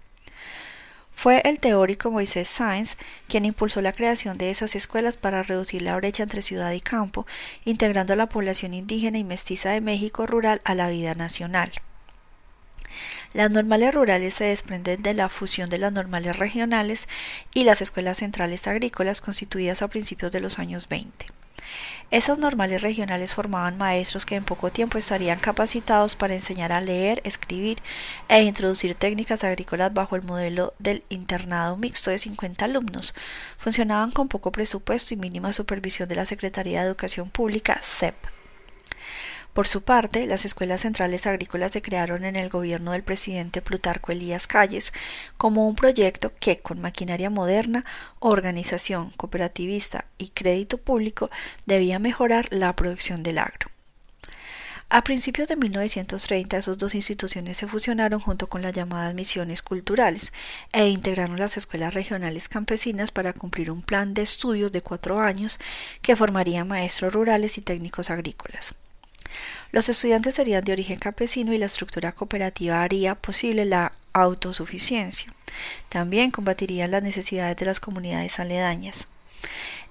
[1.23, 2.97] Fue el teórico Moisés Sáenz
[3.29, 7.25] quien impulsó la creación de esas escuelas para reducir la brecha entre ciudad y campo,
[7.63, 11.71] integrando a la población indígena y mestiza de México rural a la vida nacional.
[13.33, 17.07] Las normales rurales se desprenden de la fusión de las normales regionales
[17.53, 21.32] y las escuelas centrales agrícolas constituidas a principios de los años 20.
[22.11, 27.21] Esas normales regionales formaban maestros que en poco tiempo estarían capacitados para enseñar a leer,
[27.23, 27.79] escribir
[28.29, 33.15] e introducir técnicas agrícolas bajo el modelo del internado mixto de 50 alumnos.
[33.57, 38.32] Funcionaban con poco presupuesto y mínima supervisión de la Secretaría de Educación Pública, CEP.
[39.53, 44.11] Por su parte, las escuelas centrales agrícolas se crearon en el gobierno del presidente Plutarco
[44.11, 44.93] Elías Calles
[45.37, 47.85] como un proyecto que, con maquinaria moderna,
[48.19, 51.29] organización cooperativista y crédito público,
[51.67, 53.69] debía mejorar la producción del agro.
[54.89, 60.33] A principios de 1930, esas dos instituciones se fusionaron junto con las llamadas misiones culturales
[60.71, 65.59] e integraron las escuelas regionales campesinas para cumplir un plan de estudios de cuatro años
[66.01, 68.75] que formaría maestros rurales y técnicos agrícolas.
[69.73, 75.33] Los estudiantes serían de origen campesino y la estructura cooperativa haría posible la autosuficiencia.
[75.89, 79.07] También combatirían las necesidades de las comunidades aledañas.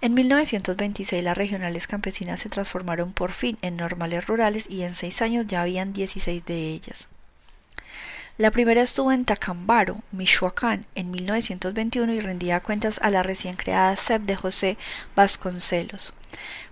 [0.01, 5.21] En 1926 las regionales campesinas se transformaron por fin en normales rurales y en seis
[5.21, 7.09] años ya habían 16 de ellas.
[8.39, 13.97] La primera estuvo en Tacambaro, Michoacán, en 1921 y rendía cuentas a la recién creada
[13.97, 14.77] SEP de José
[15.17, 16.15] Vasconcelos.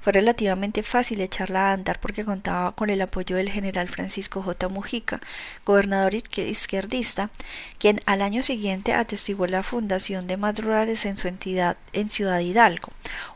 [0.00, 4.68] Fue relativamente fácil echarla a andar porque contaba con el apoyo del general Francisco J.
[4.68, 5.20] Mujica,
[5.64, 7.30] gobernador izquierdista,
[7.78, 12.40] quien al año siguiente atestiguó la fundación de más rurales en su entidad en Ciudad
[12.40, 12.90] Hidalgo,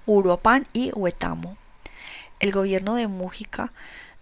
[0.07, 1.57] Uruapán y Huetamo.
[2.41, 3.73] El gobierno de Mujica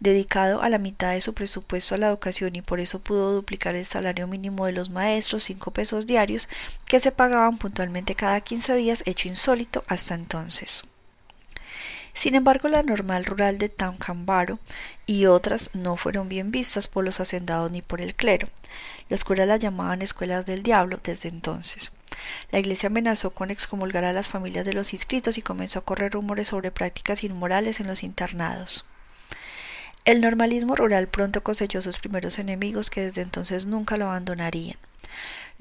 [0.03, 3.77] dedicado a la mitad de su presupuesto a la educación y por eso pudo duplicar
[3.77, 6.49] el salario mínimo de los maestros, cinco pesos diarios,
[6.87, 10.92] que se pagaban puntualmente cada 15 días, hecho insólito hasta entonces.
[12.15, 14.59] Sin embargo, la normal rural de Tancambaro
[15.07, 18.49] y otras no fueron bien vistas por los hacendados ni por el clero.
[19.09, 21.93] Los curas las llamaban escuelas del diablo desde entonces.
[22.51, 26.13] La iglesia amenazó con excomulgar a las familias de los inscritos y comenzó a correr
[26.13, 28.87] rumores sobre prácticas inmorales en los internados.
[30.05, 34.77] El normalismo rural pronto cosechó sus primeros enemigos que desde entonces nunca lo abandonarían.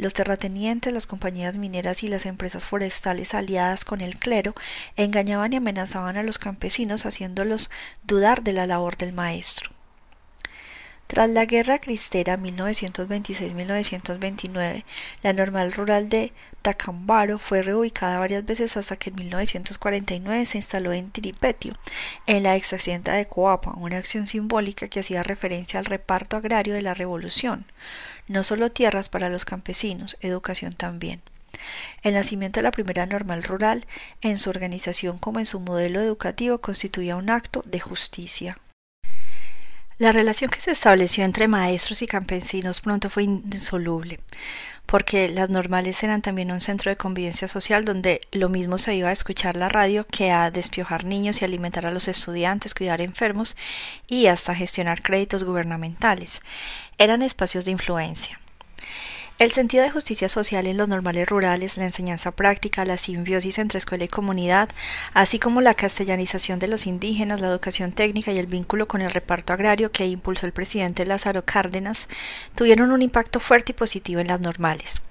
[0.02, 4.56] Los terratenientes, las compañías mineras y las empresas forestales aliadas con el clero
[4.96, 7.70] engañaban y amenazaban a los campesinos haciéndolos
[8.04, 9.70] dudar de la labor del maestro.
[11.06, 14.86] Tras la Guerra Cristera 1926-1929,
[15.22, 20.94] la normal rural de Tacambaro fue reubicada varias veces hasta que en 1949 se instaló
[20.94, 21.74] en Tiripetio,
[22.28, 26.76] en la ex hacienda de Coapa, una acción simbólica que hacía referencia al reparto agrario
[26.76, 27.66] de la revolución.
[28.28, 31.22] No solo tierras para los campesinos, educación también.
[32.02, 33.86] El nacimiento de la primera normal rural,
[34.22, 38.58] en su organización como en su modelo educativo, constituía un acto de justicia.
[40.02, 44.20] La relación que se estableció entre maestros y campesinos pronto fue insoluble,
[44.88, 49.10] porque las normales eran también un centro de convivencia social donde lo mismo se iba
[49.10, 53.56] a escuchar la radio que a despiojar niños y alimentar a los estudiantes, cuidar enfermos
[54.08, 56.42] y hasta gestionar créditos gubernamentales.
[56.98, 58.40] Eran espacios de influencia.
[59.42, 63.80] El sentido de justicia social en los normales rurales, la enseñanza práctica, la simbiosis entre
[63.80, 64.70] escuela y comunidad,
[65.16, 69.10] así como la castellanización de los indígenas, la educación técnica y el vínculo con el
[69.10, 72.08] reparto agrario que impulsó el presidente Lázaro Cárdenas,
[72.54, 75.02] tuvieron un impacto fuerte y positivo en las normales.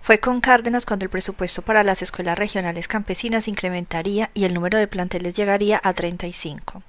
[0.00, 4.76] Fue con Cárdenas cuando el presupuesto para las escuelas regionales campesinas incrementaría y el número
[4.76, 6.82] de planteles llegaría a 35.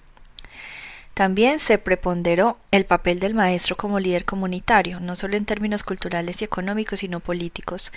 [1.14, 6.42] También se preponderó el papel del maestro como líder comunitario, no solo en términos culturales
[6.42, 7.92] y económicos, sino políticos,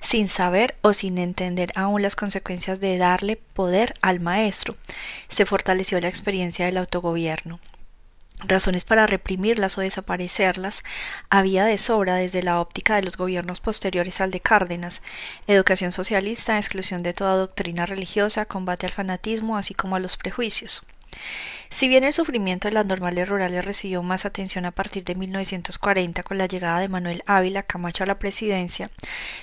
[0.00, 4.76] sin saber o sin entender aún las consecuencias de darle poder al maestro.
[5.28, 7.58] Se fortaleció la experiencia del autogobierno.
[8.42, 10.82] Razones para reprimirlas o desaparecerlas
[11.28, 15.02] había de sobra desde la óptica de los gobiernos posteriores al de Cárdenas,
[15.48, 20.86] educación socialista, exclusión de toda doctrina religiosa, combate al fanatismo, así como a los prejuicios.
[21.72, 26.24] Si bien el sufrimiento de las normales rurales recibió más atención a partir de 1940
[26.24, 28.90] con la llegada de Manuel Ávila Camacho a la presidencia,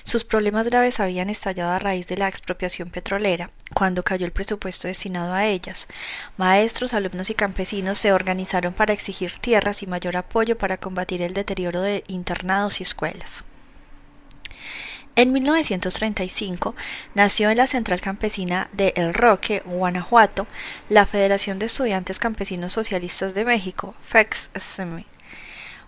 [0.04, 4.88] sus problemas graves habían estallado a raíz de la expropiación petrolera, cuando cayó el presupuesto
[4.88, 5.88] destinado a ellas.
[6.36, 11.32] Maestros, alumnos y campesinos se organizaron para exigir tierras y mayor apoyo para combatir el
[11.32, 13.44] deterioro de internados y escuelas.
[15.18, 16.76] En 1935
[17.16, 20.46] nació en la Central Campesina de El Roque, Guanajuato,
[20.88, 25.02] la Federación de Estudiantes Campesinos Socialistas de México, FEXSM,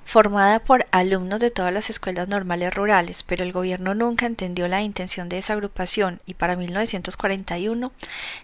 [0.04, 4.82] formada por alumnos de todas las escuelas normales rurales, pero el gobierno nunca entendió la
[4.82, 7.92] intención de esa agrupación y para 1941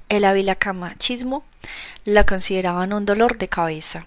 [0.08, 1.42] el avilacamachismo
[2.04, 4.06] la consideraban un dolor de cabeza.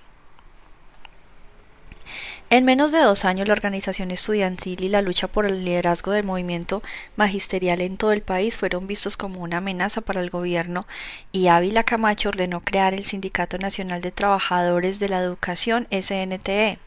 [2.52, 6.26] En menos de dos años, la organización estudiantil y la lucha por el liderazgo del
[6.26, 6.82] movimiento
[7.16, 10.88] magisterial en todo el país fueron vistos como una amenaza para el gobierno
[11.32, 16.80] y Ávila Camacho ordenó crear el Sindicato Nacional de Trabajadores de la Educación SNTE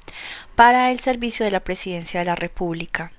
[0.56, 3.12] para el servicio de la Presidencia de la República.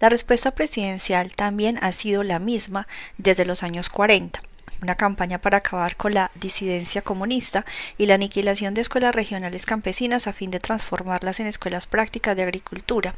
[0.00, 4.40] La respuesta presidencial también ha sido la misma desde los años 40
[4.82, 7.64] una campaña para acabar con la disidencia comunista
[7.98, 12.42] y la aniquilación de escuelas regionales campesinas a fin de transformarlas en escuelas prácticas de
[12.42, 13.14] agricultura,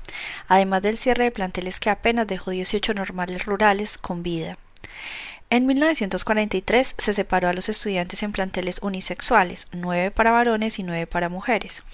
[0.49, 4.59] además del cierre de planteles que apenas dejó 18 normales rurales con vida.
[5.49, 11.07] En 1943 se separó a los estudiantes en planteles unisexuales, nueve para varones y nueve
[11.07, 11.85] para mujeres,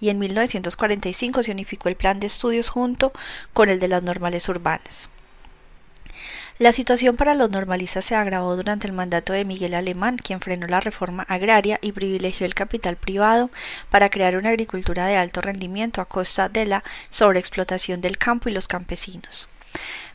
[0.00, 3.12] y en 1945 se unificó el plan de estudios junto
[3.52, 5.10] con el de las normales urbanas.
[6.60, 10.68] La situación para los normalistas se agravó durante el mandato de Miguel Alemán, quien frenó
[10.68, 13.50] la reforma agraria y privilegió el capital privado
[13.90, 18.52] para crear una agricultura de alto rendimiento a costa de la sobreexplotación del campo y
[18.52, 19.48] los campesinos.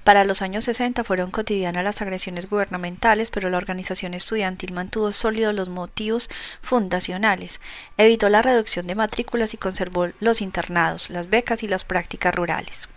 [0.05, 5.53] Para los años 60 fueron cotidianas las agresiones gubernamentales, pero la organización estudiantil mantuvo sólidos
[5.53, 6.29] los motivos
[6.61, 7.59] fundacionales,
[7.97, 12.87] evitó la reducción de matrículas y conservó los internados, las becas y las prácticas rurales.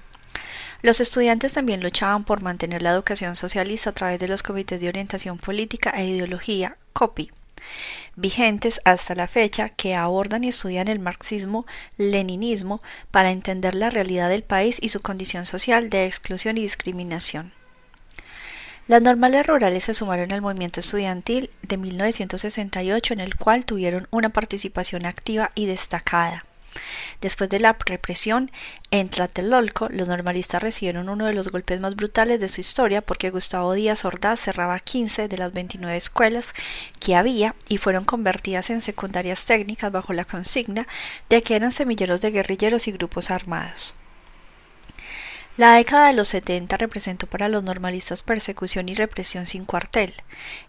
[0.82, 4.88] Los estudiantes también luchaban por mantener la educación socialista a través de los comités de
[4.88, 7.30] orientación política e ideología, COPI,
[8.16, 14.42] vigentes hasta la fecha que abordan y estudian el marxismo-leninismo para entender la realidad del
[14.42, 17.52] país y su condición social de exclusión y discriminación.
[18.88, 24.30] Las normales rurales se sumaron al movimiento estudiantil de 1968 en el cual tuvieron una
[24.30, 26.44] participación activa y destacada.
[27.20, 28.50] Después de la represión
[28.90, 33.30] en Tlatelolco, los normalistas recibieron uno de los golpes más brutales de su historia porque
[33.30, 36.54] Gustavo Díaz Ordaz cerraba 15 de las 29 escuelas
[37.00, 40.86] que había y fueron convertidas en secundarias técnicas bajo la consigna
[41.28, 43.94] de que eran semilleros de guerrilleros y grupos armados.
[45.58, 50.14] La década de los 70 representó para los normalistas persecución y represión sin cuartel.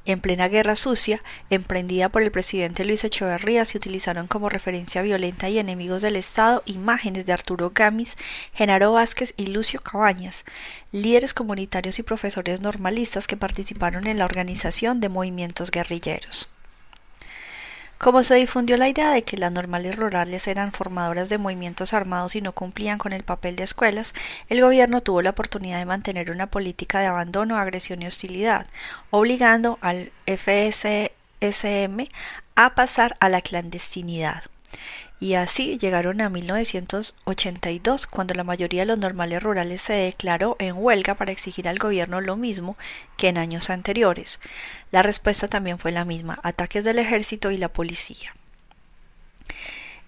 [0.03, 5.47] En plena guerra sucia, emprendida por el presidente Luis Echeverría, se utilizaron como referencia violenta
[5.47, 8.17] y enemigos del Estado imágenes de Arturo Gamis,
[8.53, 10.43] Genaro Vázquez y Lucio Cabañas,
[10.91, 16.52] líderes comunitarios y profesores normalistas que participaron en la organización de movimientos guerrilleros.
[18.03, 22.35] Como se difundió la idea de que las normales rurales eran formadoras de movimientos armados
[22.35, 24.13] y no cumplían con el papel de escuelas,
[24.49, 28.67] el gobierno tuvo la oportunidad de mantener una política de abandono, agresión y hostilidad,
[29.09, 32.09] obligando al FSSM
[32.55, 34.43] a pasar a la clandestinidad
[35.23, 40.75] y así llegaron a 1982, cuando la mayoría de los normales rurales se declaró en
[40.75, 42.75] huelga para exigir al gobierno lo mismo
[43.15, 44.41] que en años anteriores.
[44.91, 48.33] La respuesta también fue la misma, ataques del ejército y la policía.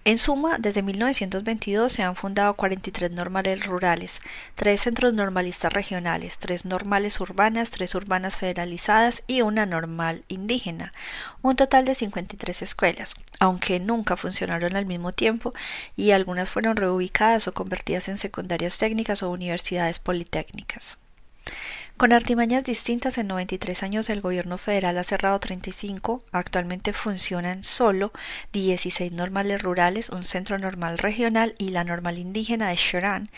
[0.06, 4.20] En suma, desde 1922 se han fundado 43 normales rurales,
[4.54, 10.92] 3 centros normalistas regionales, 3 normales urbanas, 3 urbanas federalizadas y una normal indígena,
[11.42, 15.52] un total de 53 escuelas, aunque nunca funcionaron al mismo tiempo
[15.96, 20.98] y algunas fueron reubicadas o convertidas en secundarias técnicas o universidades politécnicas.
[21.96, 28.12] Con artimañas distintas, en 93 años el gobierno federal ha cerrado 35, actualmente funcionan solo
[28.52, 33.30] 16 normales rurales, un centro normal regional y la normal indígena de Cherán,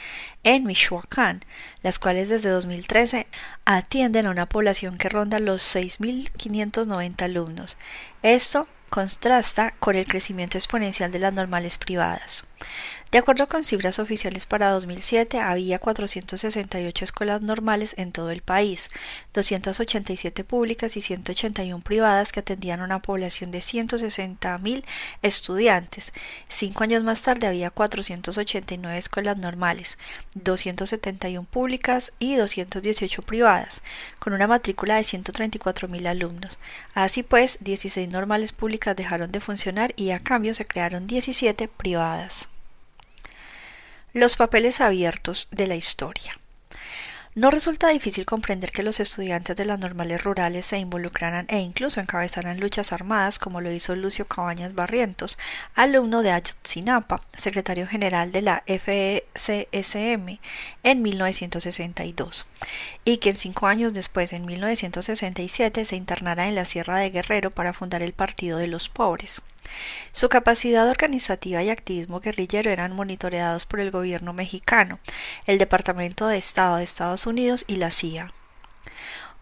[0.43, 1.45] en Michoacán,
[1.85, 3.29] las cuales desde 2013
[3.65, 7.79] atienden a una población que ronda los 6.590 alumnos.
[8.25, 12.49] Esto contrasta con el crecimiento exponencial de las normales privadas.
[13.11, 18.91] De acuerdo con cifras oficiales para 2007, había 468 escuelas normales en todo el país,
[19.33, 24.85] 287 públicas y 181 privadas que atendían a una población de 160.000
[25.23, 26.13] estudiantes.
[26.51, 29.97] Cinco años más tarde había 489 escuelas normales,
[30.35, 33.83] 271 públicas y 218 privadas,
[34.19, 36.59] con una matrícula de 134.000 alumnos.
[36.93, 42.51] Así pues, 16 normales públicas dejaron de funcionar y a cambio se crearon 17 privadas.
[44.19, 46.37] Los papeles abiertos de la historia.
[47.37, 52.01] No resulta difícil comprender que los estudiantes de las normales rurales se involucraran e incluso
[52.01, 55.39] encabezaran luchas armadas como lo hizo Lucio Cabañas Barrientos,
[55.77, 60.41] alumno de Ayotzinapa, secretario general de la FECSM
[60.83, 62.49] en 1962,
[63.05, 67.73] y que cinco años después, en 1967, se internara en la Sierra de Guerrero para
[67.73, 69.43] fundar el Partido de los Pobres.
[70.13, 74.99] Su capacidad organizativa y activismo guerrillero eran monitoreados por el gobierno mexicano,
[75.47, 78.33] el Departamento de Estado de Estados Unidos y la CIA.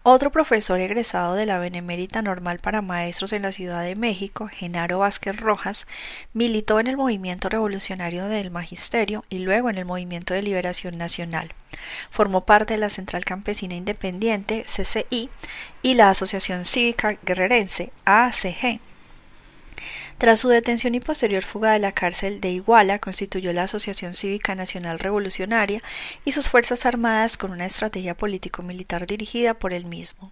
[0.09, 4.99] Otro profesor egresado de la Benemérita Normal para Maestros en la Ciudad de México, Genaro
[4.99, 5.85] Vázquez Rojas,
[6.31, 11.51] militó en el movimiento revolucionario del Magisterio y luego en el Movimiento de Liberación Nacional.
[12.09, 15.29] Formó parte de la Central Campesina Independiente, CCI,
[15.81, 18.79] y la Asociación Cívica Guerrerense, ACG.
[20.17, 24.55] Tras su detención y posterior fuga de la cárcel de Iguala, constituyó la Asociación Cívica
[24.55, 25.79] Nacional Revolucionaria
[26.25, 30.31] y sus Fuerzas Armadas con una estrategia político-militar dirigida por él mismo.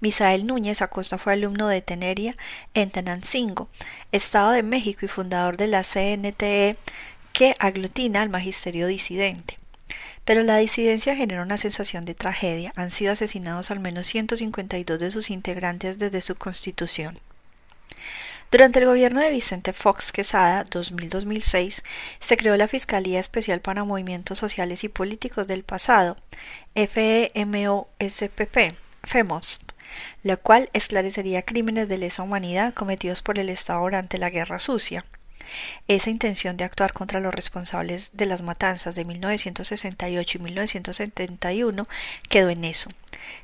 [0.00, 2.36] Misael Núñez Acosta fue alumno de Teneria
[2.72, 3.68] en Tenancingo,
[4.12, 6.78] Estado de México y fundador de la CNTE
[7.34, 9.58] que aglutina al magisterio disidente.
[10.24, 12.72] Pero la disidencia genera una sensación de tragedia.
[12.76, 17.18] Han sido asesinados al menos 152 de sus integrantes desde su constitución.
[18.56, 21.82] Durante el gobierno de Vicente Fox Quesada 2000-2006
[22.20, 26.16] se creó la Fiscalía Especial para Movimientos Sociales y Políticos del Pasado,
[26.74, 27.34] FEMOSPP,
[29.04, 29.70] FEMOSP,
[30.22, 35.04] la cual esclarecería crímenes de lesa humanidad cometidos por el Estado durante la Guerra Sucia.
[35.88, 41.88] Esa intención de actuar contra los responsables de las matanzas de 1968 y 1971
[42.28, 42.90] quedó en eso.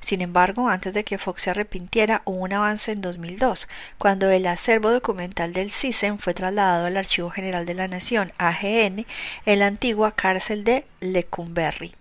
[0.01, 4.47] Sin embargo, antes de que Fox se arrepintiera, hubo un avance en 2002, cuando el
[4.47, 9.07] acervo documental del CISEN fue trasladado al Archivo General de la Nación, AGN,
[9.47, 11.95] en la antigua cárcel de Lecumberri.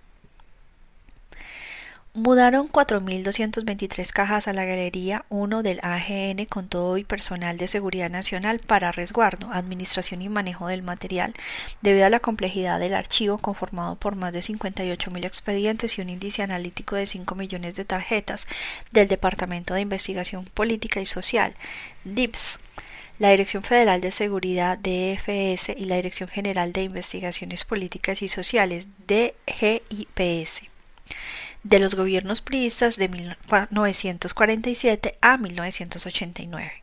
[2.14, 8.09] Mudaron 4.223 cajas a la Galería 1 del AGN con todo y personal de seguridad
[8.09, 11.34] nacional para resguardo, administración y manejo del material,
[11.82, 16.43] debido a la complejidad del archivo conformado por más de 58.000 expedientes y un índice
[16.43, 18.45] analítico de 5 millones de tarjetas
[18.91, 21.53] del Departamento de Investigación Política y Social,
[22.03, 22.59] DIPS
[23.20, 28.88] la Dirección Federal de Seguridad DFS y la Dirección General de Investigaciones Políticas y Sociales
[29.07, 30.72] DGIPS
[31.64, 36.82] de los gobiernos priistas de 1947 a 1989.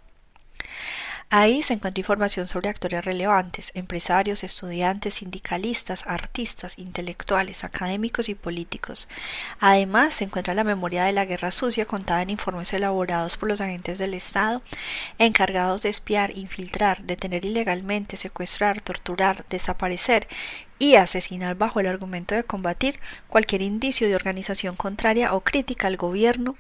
[1.31, 9.09] Ahí se encuentra información sobre actores relevantes, empresarios, estudiantes, sindicalistas, artistas, intelectuales, académicos y políticos.
[9.61, 13.61] Además, se encuentra la memoria de la Guerra Sucia contada en informes elaborados por los
[13.61, 14.63] agentes del Estado,
[15.19, 20.27] encargados de espiar, infiltrar, detener ilegalmente, secuestrar, torturar, desaparecer
[20.79, 25.97] y asesinar bajo el argumento de combatir cualquier indicio de organización contraria o crítica al
[25.97, 26.57] gobierno,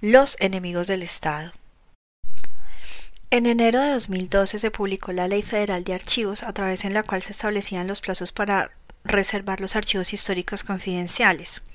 [0.00, 1.52] los enemigos del Estado.
[3.30, 7.02] En enero de 2012 se publicó la Ley Federal de Archivos, a través en la
[7.02, 8.70] cual se establecían los plazos para
[9.04, 11.66] reservar los archivos históricos confidenciales,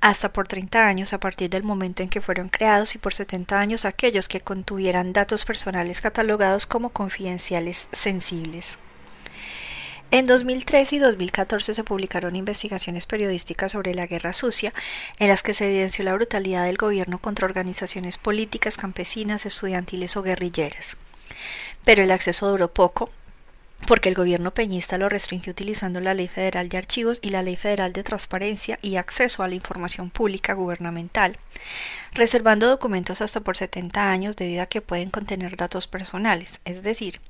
[0.00, 3.58] hasta por 30 años a partir del momento en que fueron creados y por 70
[3.58, 8.78] años aquellos que contuvieran datos personales catalogados como confidenciales sensibles.
[10.14, 14.72] En 2013 y 2014 se publicaron investigaciones periodísticas sobre la guerra sucia,
[15.18, 20.22] en las que se evidenció la brutalidad del gobierno contra organizaciones políticas, campesinas, estudiantiles o
[20.22, 20.98] guerrilleras.
[21.84, 23.10] Pero el acceso duró poco,
[23.88, 27.56] porque el gobierno peñista lo restringió utilizando la Ley Federal de Archivos y la Ley
[27.56, 31.38] Federal de Transparencia y Acceso a la Información Pública Gubernamental,
[32.14, 37.20] reservando documentos hasta por 70 años debido a que pueden contener datos personales, es decir,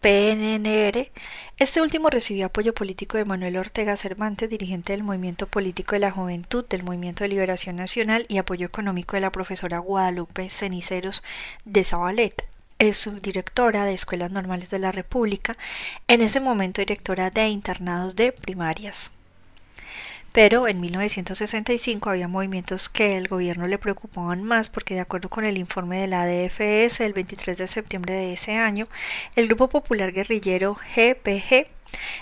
[0.00, 1.10] PNR,
[1.58, 6.10] este último recibió apoyo político de Manuel Ortega Cervantes, dirigente del Movimiento Político de la
[6.10, 11.22] Juventud del Movimiento de Liberación Nacional y apoyo económico de la profesora Guadalupe Ceniceros
[11.66, 12.44] de Zabaleta
[12.80, 15.54] es subdirectora de Escuelas Normales de la República,
[16.08, 19.19] en ese momento directora de internados de primarias.
[20.32, 25.44] Pero en 1965 había movimientos que el gobierno le preocupaban más porque de acuerdo con
[25.44, 28.86] el informe de la DFS del 23 de septiembre de ese año,
[29.34, 31.66] el Grupo Popular Guerrillero GPG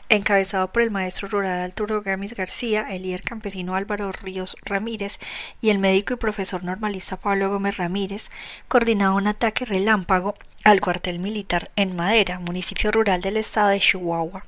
[0.08, 5.18] encabezado por el maestro rural Arturo Gamis García, el líder campesino Álvaro Ríos Ramírez
[5.60, 8.30] y el médico y profesor normalista Pablo Gómez Ramírez,
[8.68, 10.34] coordinaba un ataque relámpago
[10.64, 14.44] al cuartel militar en Madera, municipio rural del estado de Chihuahua.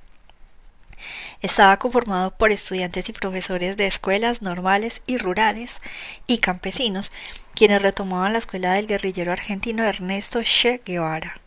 [1.41, 5.81] Estaba conformado por estudiantes y profesores de escuelas normales y rurales
[6.27, 7.13] y campesinos,
[7.55, 11.41] quienes retomaban la escuela del guerrillero argentino Ernesto Che Guevara.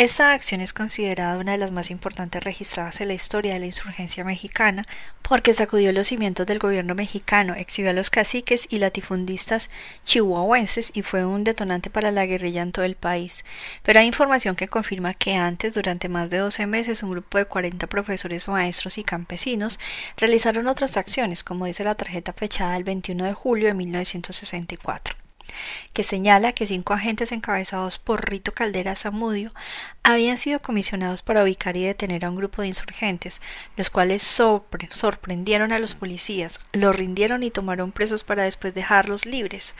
[0.00, 3.66] Esta acción es considerada una de las más importantes registradas en la historia de la
[3.66, 4.82] insurgencia mexicana
[5.20, 9.68] porque sacudió los cimientos del gobierno mexicano, exhibió a los caciques y latifundistas
[10.04, 13.44] chihuahuenses y fue un detonante para la guerrilla en todo el país.
[13.82, 17.44] Pero hay información que confirma que antes, durante más de 12 meses, un grupo de
[17.44, 19.78] 40 profesores, maestros y campesinos
[20.16, 25.19] realizaron otras acciones, como dice la tarjeta fechada el 21 de julio de 1964
[25.92, 29.52] que señala que cinco agentes encabezados por Rito Caldera Zamudio
[30.02, 33.42] habían sido comisionados para ubicar y detener a un grupo de insurgentes,
[33.76, 39.74] los cuales sorprendieron a los policías, los rindieron y tomaron presos para después dejarlos libres.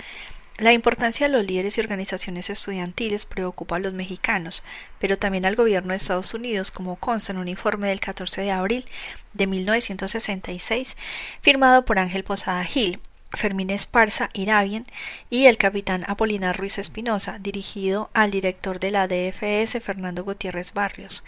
[0.60, 4.62] La importancia de los líderes y organizaciones estudiantiles preocupa a los mexicanos,
[4.98, 8.50] pero también al gobierno de Estados Unidos, como consta en un informe del 14 de
[8.50, 8.84] abril
[9.32, 10.98] de 1966,
[11.40, 13.00] firmado por Ángel Posada Gil,
[13.32, 14.86] Fermín Esparza Irabien
[15.30, 21.24] y el capitán Apolinar Ruiz Espinosa, dirigido al director de la DFS Fernando Gutiérrez Barrios.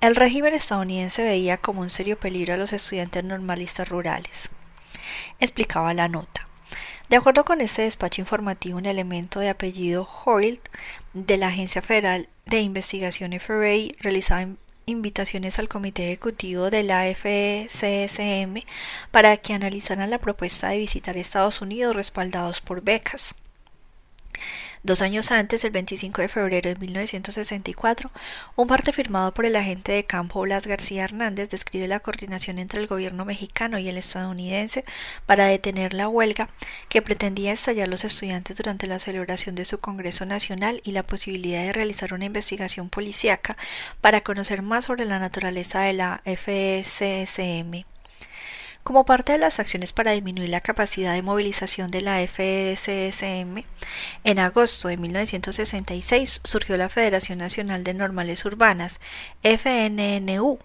[0.00, 4.50] El régimen estadounidense veía como un serio peligro a los estudiantes normalistas rurales.
[5.40, 6.46] Explicaba la nota.
[7.08, 10.60] De acuerdo con este despacho informativo, un elemento de apellido Hoyle
[11.12, 14.46] de la Agencia Federal de Investigación FBI realizaba
[14.90, 18.64] invitaciones al comité ejecutivo de la FCSM
[19.10, 23.36] para que analizaran la propuesta de visitar Estados Unidos respaldados por becas.
[24.82, 28.10] Dos años antes, el 25 de febrero de 1964,
[28.56, 32.80] un parte firmado por el agente de campo Blas García Hernández describe la coordinación entre
[32.80, 34.86] el gobierno mexicano y el estadounidense
[35.26, 36.48] para detener la huelga
[36.88, 41.62] que pretendía estallar los estudiantes durante la celebración de su Congreso Nacional y la posibilidad
[41.62, 43.58] de realizar una investigación policíaca
[44.00, 47.84] para conocer más sobre la naturaleza de la FSSM.
[48.90, 53.62] Como parte de las acciones para disminuir la capacidad de movilización de la FSSM,
[54.24, 58.98] en agosto de 1966 surgió la Federación Nacional de Normales Urbanas,
[59.44, 60.58] FNNU.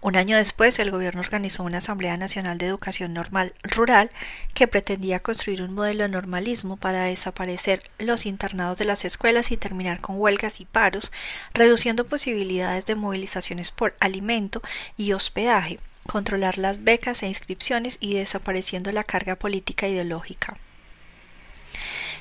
[0.00, 4.08] Un año después, el gobierno organizó una Asamblea Nacional de Educación Normal Rural
[4.54, 9.58] que pretendía construir un modelo de normalismo para desaparecer los internados de las escuelas y
[9.58, 11.12] terminar con huelgas y paros,
[11.52, 14.62] reduciendo posibilidades de movilizaciones por alimento
[14.96, 20.56] y hospedaje controlar las becas e inscripciones y desapareciendo la carga política ideológica.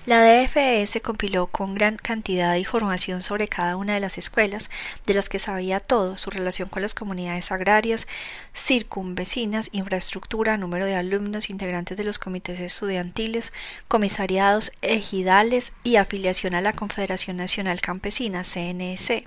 [0.05, 4.69] La DFS compiló con gran cantidad de información sobre cada una de las escuelas,
[5.05, 8.05] de las que sabía todo, su relación con las comunidades agrarias,
[8.53, 13.53] circunvecinas, infraestructura, número de alumnos, integrantes de los comités estudiantiles,
[13.87, 19.25] comisariados, ejidales y afiliación a la Confederación Nacional Campesina, CNC,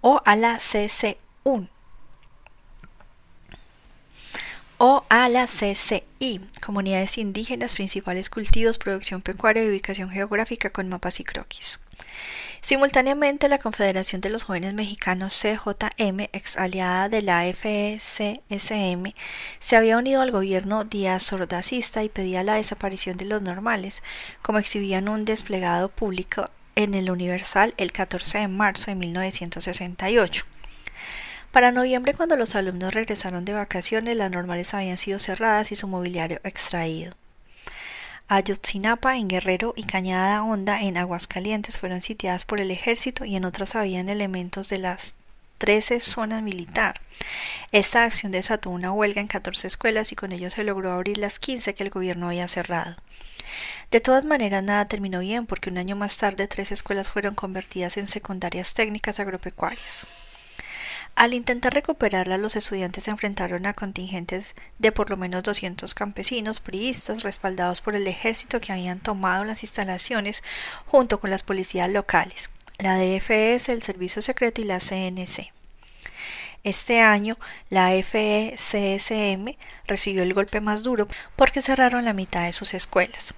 [0.00, 1.68] o a la CC1
[4.82, 11.20] o a la CCI, Comunidades Indígenas, Principales Cultivos, Producción Pecuaria y Ubicación Geográfica con mapas
[11.20, 11.80] y croquis.
[12.62, 19.12] Simultáneamente, la Confederación de los Jóvenes Mexicanos CJM, ex aliada de la FCSM,
[19.60, 24.02] se había unido al gobierno diazordacista y pedía la desaparición de los normales,
[24.40, 30.46] como exhibían un desplegado público en el Universal el 14 de marzo de 1968.
[31.52, 35.88] Para noviembre, cuando los alumnos regresaron de vacaciones, las normales habían sido cerradas y su
[35.88, 37.14] mobiliario extraído.
[38.28, 43.44] Ayotzinapa en Guerrero y Cañada Honda en Aguascalientes fueron sitiadas por el ejército y en
[43.44, 45.16] otras habían elementos de las
[45.58, 47.00] 13 zonas militar.
[47.72, 51.40] Esta acción desató una huelga en 14 escuelas y con ello se logró abrir las
[51.40, 52.94] 15 que el gobierno había cerrado.
[53.90, 57.96] De todas maneras, nada terminó bien porque un año más tarde tres escuelas fueron convertidas
[57.96, 60.06] en secundarias técnicas agropecuarias.
[61.20, 66.60] Al intentar recuperarla, los estudiantes se enfrentaron a contingentes de por lo menos 200 campesinos
[66.60, 70.42] priistas respaldados por el ejército que habían tomado las instalaciones
[70.86, 72.48] junto con las policías locales,
[72.78, 75.52] la DFS, el Servicio Secreto y la CNC.
[76.64, 77.36] Este año,
[77.68, 79.56] la FECSM
[79.86, 81.06] recibió el golpe más duro
[81.36, 83.34] porque cerraron la mitad de sus escuelas.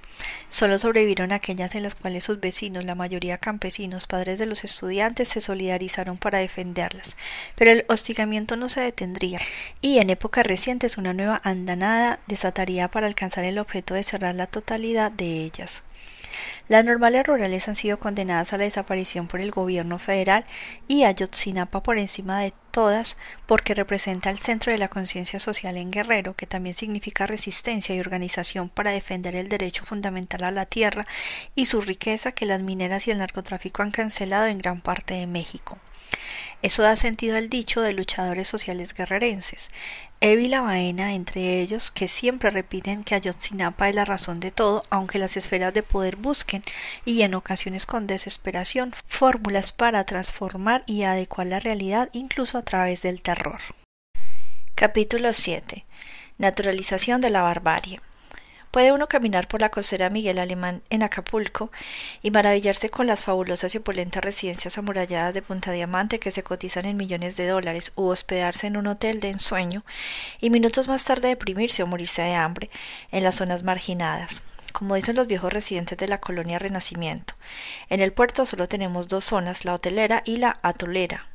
[0.49, 5.29] Solo sobrevivieron aquellas en las cuales sus vecinos, la mayoría campesinos, padres de los estudiantes,
[5.29, 7.17] se solidarizaron para defenderlas.
[7.57, 9.41] Pero el hostigamiento no se detendría,
[9.81, 14.47] y en épocas recientes una nueva andanada desataría para alcanzar el objeto de cerrar la
[14.47, 15.83] totalidad de ellas.
[16.69, 20.45] Las normales rurales han sido condenadas a la desaparición por el gobierno federal
[20.89, 25.91] y Ayotzinapa por encima de todas porque representa el centro de la conciencia social en
[25.91, 31.07] Guerrero, que también significa resistencia y organización para defender el derecho fundamental a la tierra
[31.55, 35.27] y su riqueza que las mineras y el narcotráfico han cancelado en gran parte de
[35.27, 35.79] México.
[36.63, 39.71] Eso da sentido al dicho de luchadores sociales guerrerenses,
[40.21, 44.85] Evi la Baena entre ellos, que siempre repiten que Ayotzinapa es la razón de todo,
[44.89, 46.63] aunque las esferas de poder busquen,
[47.05, 53.03] y en ocasiones con desesperación, fórmulas para transformar y adecuar la realidad incluso a través
[53.03, 53.59] del terror.
[54.77, 55.85] Capítulo 7.
[56.39, 58.01] Naturalización de la barbarie.
[58.73, 61.71] Puede uno caminar por la costera Miguel Alemán en Acapulco
[62.23, 66.87] y maravillarse con las fabulosas y opulentas residencias amuralladas de Punta Diamante que se cotizan
[66.87, 69.85] en millones de dólares, u hospedarse en un hotel de ensueño
[70.41, 72.71] y minutos más tarde deprimirse o morirse de hambre
[73.11, 77.35] en las zonas marginadas como dicen los viejos residentes de la colonia Renacimiento.
[77.91, 81.27] En el puerto solo tenemos dos zonas, la hotelera y la atolera,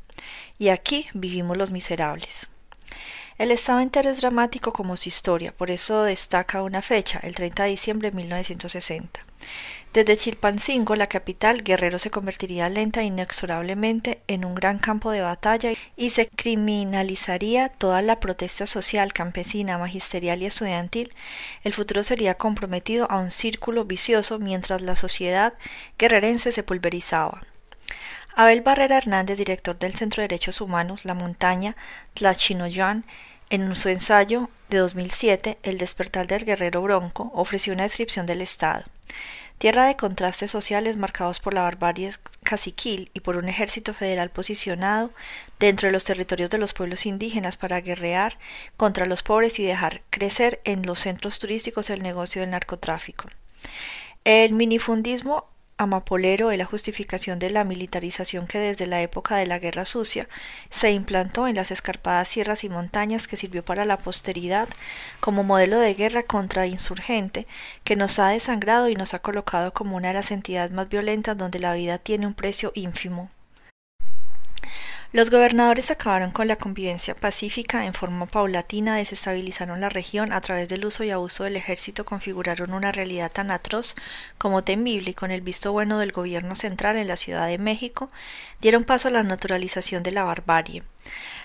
[0.57, 2.49] y aquí vivimos los miserables.
[3.37, 7.63] El estado entero es dramático como su historia, por eso destaca una fecha, el 30
[7.65, 9.19] de diciembre de 1960.
[9.93, 15.21] Desde Chilpancingo, la capital, Guerrero se convertiría lenta e inexorablemente en un gran campo de
[15.21, 21.13] batalla y se criminalizaría toda la protesta social, campesina, magisterial y estudiantil.
[21.63, 25.53] El futuro sería comprometido a un círculo vicioso mientras la sociedad
[25.99, 27.41] guerrerense se pulverizaba.
[28.39, 31.75] Abel Barrera Hernández, director del Centro de Derechos Humanos La Montaña,
[32.13, 33.03] Tlachinoyan,
[33.49, 38.83] en su ensayo de 2007, El despertar del guerrero bronco, ofreció una descripción del Estado.
[39.57, 42.11] Tierra de contrastes sociales marcados por la barbarie
[42.43, 45.09] caciquil y por un ejército federal posicionado
[45.57, 48.37] dentro de los territorios de los pueblos indígenas para guerrear
[48.77, 53.29] contra los pobres y dejar crecer en los centros turísticos el negocio del narcotráfico.
[54.23, 59.59] El minifundismo amapolero es la justificación de la militarización que desde la época de la
[59.59, 60.27] Guerra Sucia
[60.69, 64.67] se implantó en las escarpadas sierras y montañas que sirvió para la posteridad
[65.19, 67.47] como modelo de guerra contra insurgente
[67.83, 71.37] que nos ha desangrado y nos ha colocado como una de las entidades más violentas
[71.37, 73.29] donde la vida tiene un precio ínfimo.
[75.13, 80.67] Los gobernadores acabaron con la convivencia pacífica en forma paulatina, desestabilizaron la región a través
[80.67, 83.95] del uso y abuso del ejército, configuraron una realidad tan atroz
[84.37, 88.09] como temible y con el visto bueno del gobierno central en la Ciudad de México,
[88.59, 90.83] dieron paso a la naturalización de la barbarie.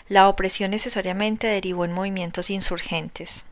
[0.08, 3.44] La opresión necesariamente derivó en movimientos insurgentes.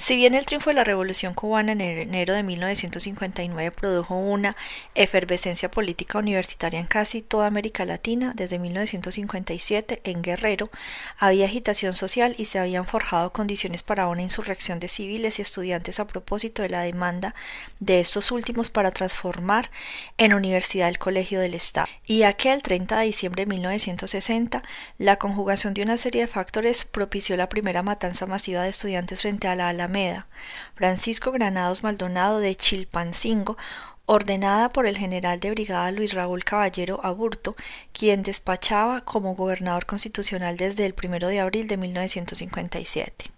[0.00, 4.56] Si bien el triunfo de la Revolución cubana en enero de 1959 produjo una
[4.94, 10.70] efervescencia política universitaria en casi toda América Latina, desde 1957 en Guerrero
[11.18, 15.98] había agitación social y se habían forjado condiciones para una insurrección de civiles y estudiantes
[15.98, 17.34] a propósito de la demanda
[17.80, 19.68] de estos últimos para transformar
[20.16, 21.88] en universidad el Colegio del Estado.
[22.06, 24.62] Y aquel 30 de diciembre de 1960,
[24.98, 29.48] la conjugación de una serie de factores propició la primera matanza masiva de estudiantes frente
[29.48, 29.87] a la
[30.74, 33.56] Francisco Granados Maldonado de Chilpancingo,
[34.06, 37.56] ordenada por el general de brigada Luis Raúl Caballero Aburto,
[37.92, 43.37] quien despachaba como gobernador constitucional desde el 1 de abril de 1957.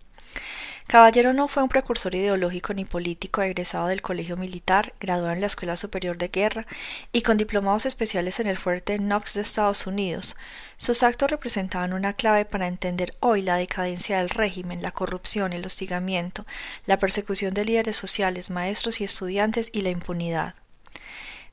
[0.90, 5.46] Caballero no fue un precursor ideológico ni político egresado del Colegio Militar, graduado en la
[5.46, 6.66] Escuela Superior de Guerra
[7.12, 10.36] y con diplomados especiales en el fuerte Knox de Estados Unidos.
[10.78, 15.64] Sus actos representaban una clave para entender hoy la decadencia del régimen, la corrupción, el
[15.64, 16.44] hostigamiento,
[16.86, 20.56] la persecución de líderes sociales, maestros y estudiantes y la impunidad.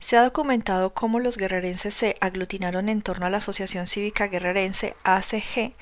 [0.00, 4.96] Se ha documentado cómo los guerrerenses se aglutinaron en torno a la Asociación Cívica Guerrerense
[5.04, 5.74] ACG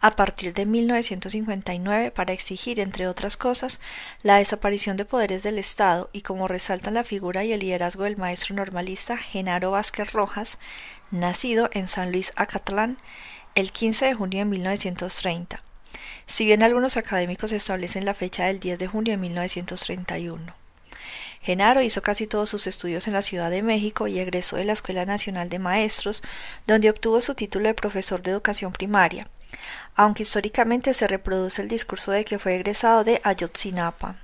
[0.00, 3.80] a partir de 1959 para exigir, entre otras cosas,
[4.22, 8.16] la desaparición de poderes del Estado y como resaltan la figura y el liderazgo del
[8.16, 10.58] maestro normalista Genaro Vázquez Rojas,
[11.10, 12.96] nacido en San Luis Acatlán
[13.54, 15.62] el 15 de junio de 1930,
[16.26, 20.54] si bien algunos académicos establecen la fecha del 10 de junio de 1931.
[21.42, 24.74] Genaro hizo casi todos sus estudios en la Ciudad de México y egresó de la
[24.74, 26.22] Escuela Nacional de Maestros,
[26.66, 29.26] donde obtuvo su título de profesor de educación primaria,
[29.94, 34.16] aunque históricamente se reproduce el discurso de que fue egresado de Ayotzinapa.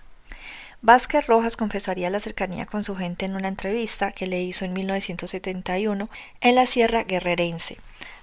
[0.82, 4.72] Vázquez Rojas confesaría la cercanía con su gente en una entrevista que le hizo en
[4.72, 6.08] 1971
[6.40, 7.78] en la Sierra Guerrerense.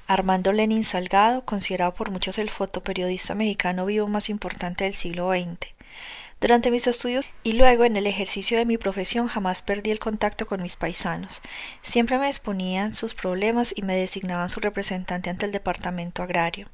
[0.08, 5.74] Armando Lenin Salgado, considerado por muchos el fotoperiodista mexicano vivo más importante del siglo XX.
[6.44, 10.46] Durante mis estudios y luego en el ejercicio de mi profesión jamás perdí el contacto
[10.46, 11.42] con mis paisanos.
[11.84, 16.68] Siempre me exponían sus problemas y me designaban su representante ante el departamento agrario.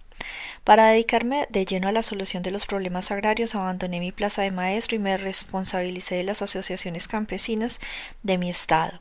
[0.63, 4.51] Para dedicarme de lleno a la solución de los problemas agrarios, abandoné mi plaza de
[4.51, 7.79] maestro y me responsabilicé de las asociaciones campesinas
[8.23, 8.99] de mi estado.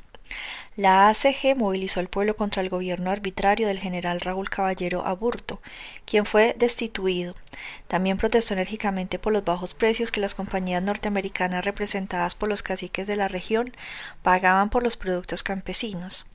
[0.76, 5.60] La ACG movilizó al pueblo contra el gobierno arbitrario del general Raúl Caballero Aburto,
[6.04, 7.34] quien fue destituido.
[7.88, 13.08] También protestó enérgicamente por los bajos precios que las compañías norteamericanas representadas por los caciques
[13.08, 13.74] de la región
[14.22, 16.26] pagaban por los productos campesinos.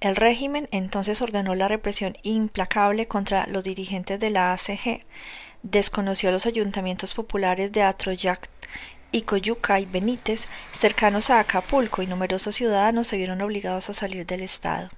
[0.00, 5.04] El régimen entonces ordenó la represión implacable contra los dirigentes de la ACG,
[5.62, 8.48] desconoció los ayuntamientos populares de Atroyac
[9.12, 14.26] y Coyuca y Benítez, cercanos a Acapulco, y numerosos ciudadanos se vieron obligados a salir
[14.26, 14.90] del Estado.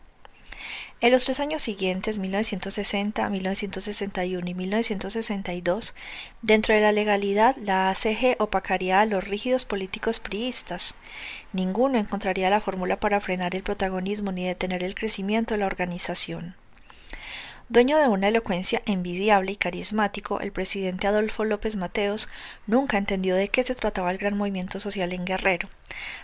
[1.02, 5.94] En los tres años siguientes, 1960, 1961 y 1962,
[6.42, 10.96] dentro de la legalidad, la ACG opacaría a los rígidos políticos priistas.
[11.54, 16.54] Ninguno encontraría la fórmula para frenar el protagonismo ni detener el crecimiento de la organización.
[17.70, 22.28] Dueño de una elocuencia envidiable y carismático, el presidente Adolfo López Mateos
[22.66, 25.68] nunca entendió de qué se trataba el gran movimiento social en Guerrero.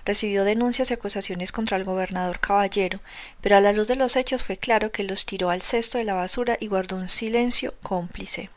[0.04, 2.98] Recibió denuncias y acusaciones contra el gobernador Caballero,
[3.42, 6.04] pero a la luz de los hechos fue claro que los tiró al cesto de
[6.04, 8.50] la basura y guardó un silencio cómplice.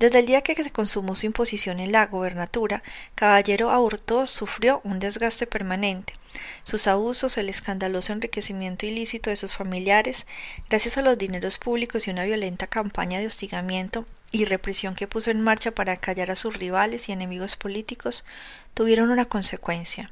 [0.00, 2.82] Desde el día que se consumó su imposición en la gobernatura,
[3.14, 6.14] Caballero Aburto sufrió un desgaste permanente.
[6.62, 10.24] Sus abusos, el escandaloso enriquecimiento ilícito de sus familiares,
[10.70, 15.30] gracias a los dineros públicos y una violenta campaña de hostigamiento y represión que puso
[15.30, 18.24] en marcha para callar a sus rivales y enemigos políticos,
[18.72, 20.10] tuvieron una consecuencia.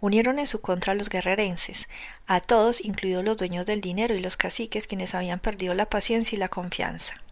[0.00, 1.90] Unieron en su contra a los guerrerenses,
[2.26, 6.36] a todos, incluidos los dueños del dinero y los caciques, quienes habían perdido la paciencia
[6.36, 7.23] y la confianza.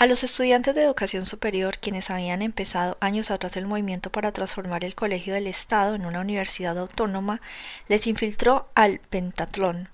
[0.00, 4.84] A los estudiantes de educación superior, quienes habían empezado años atrás el movimiento para transformar
[4.84, 7.40] el Colegio del Estado en una universidad autónoma,
[7.88, 9.88] les infiltró al Pentatlón,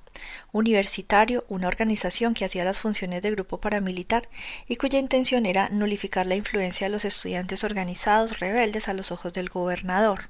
[0.52, 4.28] universitario, una organización que hacía las funciones de grupo paramilitar
[4.68, 9.32] y cuya intención era nulificar la influencia de los estudiantes organizados rebeldes a los ojos
[9.32, 10.28] del gobernador.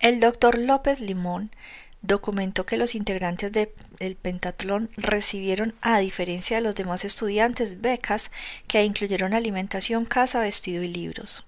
[0.00, 1.52] El doctor López Limón
[2.06, 8.30] documentó que los integrantes del pentatlón recibieron, a diferencia de los demás estudiantes, becas
[8.66, 11.44] que incluyeron alimentación, casa, vestido y libros.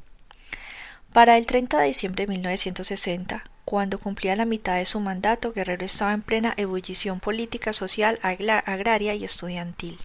[1.12, 5.84] Para el 30 de diciembre de 1960, cuando cumplía la mitad de su mandato, Guerrero
[5.84, 9.98] estaba en plena ebullición política, social, agraria y estudiantil.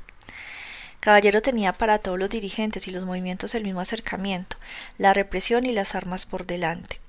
[1.00, 4.56] Caballero tenía para todos los dirigentes y los movimientos el mismo acercamiento,
[4.98, 7.03] la represión y las armas por delante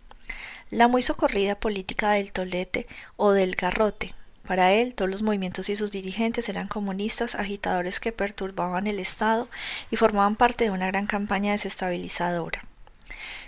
[0.74, 4.12] la muy socorrida política del tolete o del garrote.
[4.46, 9.48] Para él, todos los movimientos y sus dirigentes eran comunistas, agitadores que perturbaban el Estado
[9.90, 12.62] y formaban parte de una gran campaña desestabilizadora.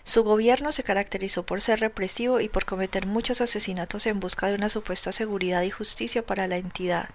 [0.04, 4.54] Su gobierno se caracterizó por ser represivo y por cometer muchos asesinatos en busca de
[4.54, 7.08] una supuesta seguridad y justicia para la entidad.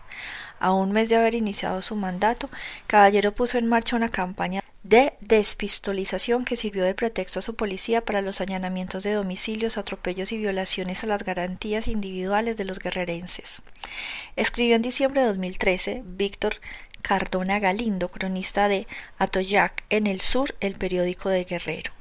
[0.59, 2.49] A un mes de haber iniciado su mandato,
[2.86, 8.02] Caballero puso en marcha una campaña de despistolización que sirvió de pretexto a su policía
[8.02, 13.62] para los allanamientos de domicilios, atropellos y violaciones a las garantías individuales de los guerrerenses.
[14.36, 16.56] Escribió en diciembre de 2013 Víctor
[17.02, 21.92] Cardona Galindo, cronista de Atoyac en el sur, el periódico de Guerrero.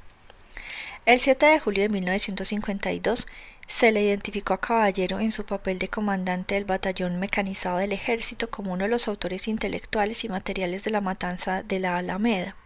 [1.05, 3.27] El 7 de julio de 1952
[3.71, 8.49] se le identificó a Caballero en su papel de comandante del batallón mecanizado del ejército
[8.49, 12.57] como uno de los autores intelectuales y materiales de la matanza de la Alameda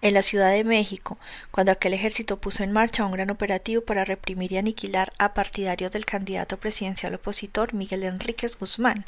[0.00, 1.18] en la Ciudad de México,
[1.50, 5.90] cuando aquel ejército puso en marcha un gran operativo para reprimir y aniquilar a partidarios
[5.90, 9.04] del candidato presidencial opositor Miguel Enríquez Guzmán.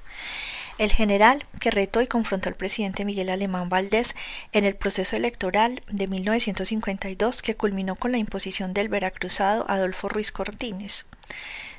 [0.79, 4.15] El general que retó y confrontó al presidente Miguel Alemán Valdés
[4.53, 10.33] en el proceso electoral de 1952 que culminó con la imposición del veracruzado Adolfo Ruiz
[10.33, 11.09] Cortines.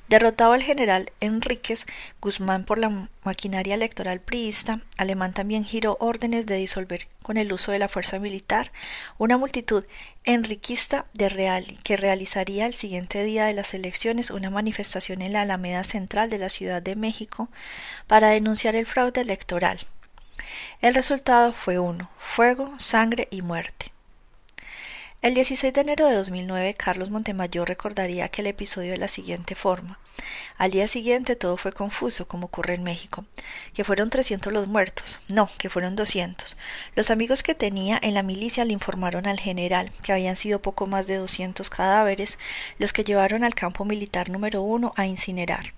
[0.10, 1.86] Derrotado el general Enríquez
[2.22, 7.72] Guzmán por la maquinaria electoral priista, Alemán también giró órdenes de disolver con el uso
[7.72, 8.72] de la fuerza militar
[9.18, 9.86] una multitud
[10.26, 15.41] enriquista de real que realizaría el siguiente día de las elecciones una manifestación en la
[15.41, 17.47] Alameda Central de la Ciudad de México
[18.06, 19.80] para denunciar el fraude electoral.
[20.82, 23.92] El resultado fue uno, fuego, sangre y muerte.
[25.24, 29.97] El 16 de enero de 2009, Carlos Montemayor recordaría aquel episodio de la siguiente forma.
[30.57, 33.24] Al día siguiente todo fue confuso, como ocurre en México.
[33.74, 35.21] Que fueron 300 los muertos.
[35.32, 36.57] No, que fueron 200.
[36.97, 40.88] Los amigos que tenía en la milicia le informaron al general que habían sido poco
[40.88, 42.38] más de 200 cadáveres
[42.78, 45.74] los que llevaron al campo militar número uno a incinerar.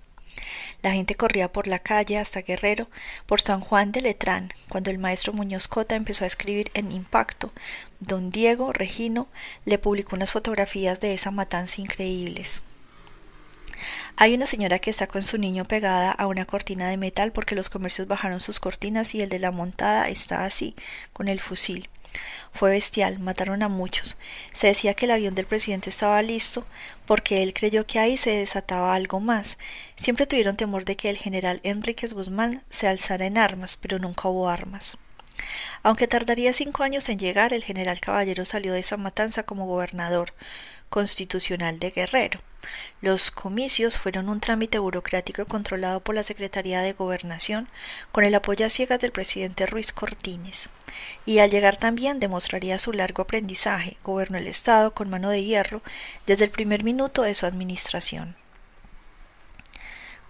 [0.82, 2.88] La gente corría por la calle hasta Guerrero,
[3.26, 7.52] por San Juan de Letrán, cuando el maestro Muñoz Cota empezó a escribir en Impacto.
[8.00, 9.28] Don Diego Regino
[9.64, 12.62] le publicó unas fotografías de esa matanza increíbles.
[14.16, 17.54] Hay una señora que está con su niño pegada a una cortina de metal porque
[17.54, 20.74] los comercios bajaron sus cortinas y el de la montada está así,
[21.12, 21.90] con el fusil.
[22.52, 24.16] Fue bestial, mataron a muchos.
[24.52, 26.66] Se decía que el avión del presidente estaba listo
[27.06, 29.58] porque él creyó que ahí se desataba algo más.
[29.96, 34.28] Siempre tuvieron temor de que el general Enríquez Guzmán se alzara en armas, pero nunca
[34.28, 34.98] hubo armas.
[35.82, 40.32] Aunque tardaría cinco años en llegar, el general Caballero salió de esa matanza como gobernador,
[40.88, 42.40] constitucional de Guerrero.
[43.00, 47.68] Los comicios fueron un trámite burocrático controlado por la Secretaría de Gobernación
[48.10, 50.70] con el apoyo a ciegas del presidente Ruiz Cortines.
[51.24, 55.82] Y al llegar también demostraría su largo aprendizaje, gobernó el Estado con mano de hierro
[56.26, 58.34] desde el primer minuto de su administración.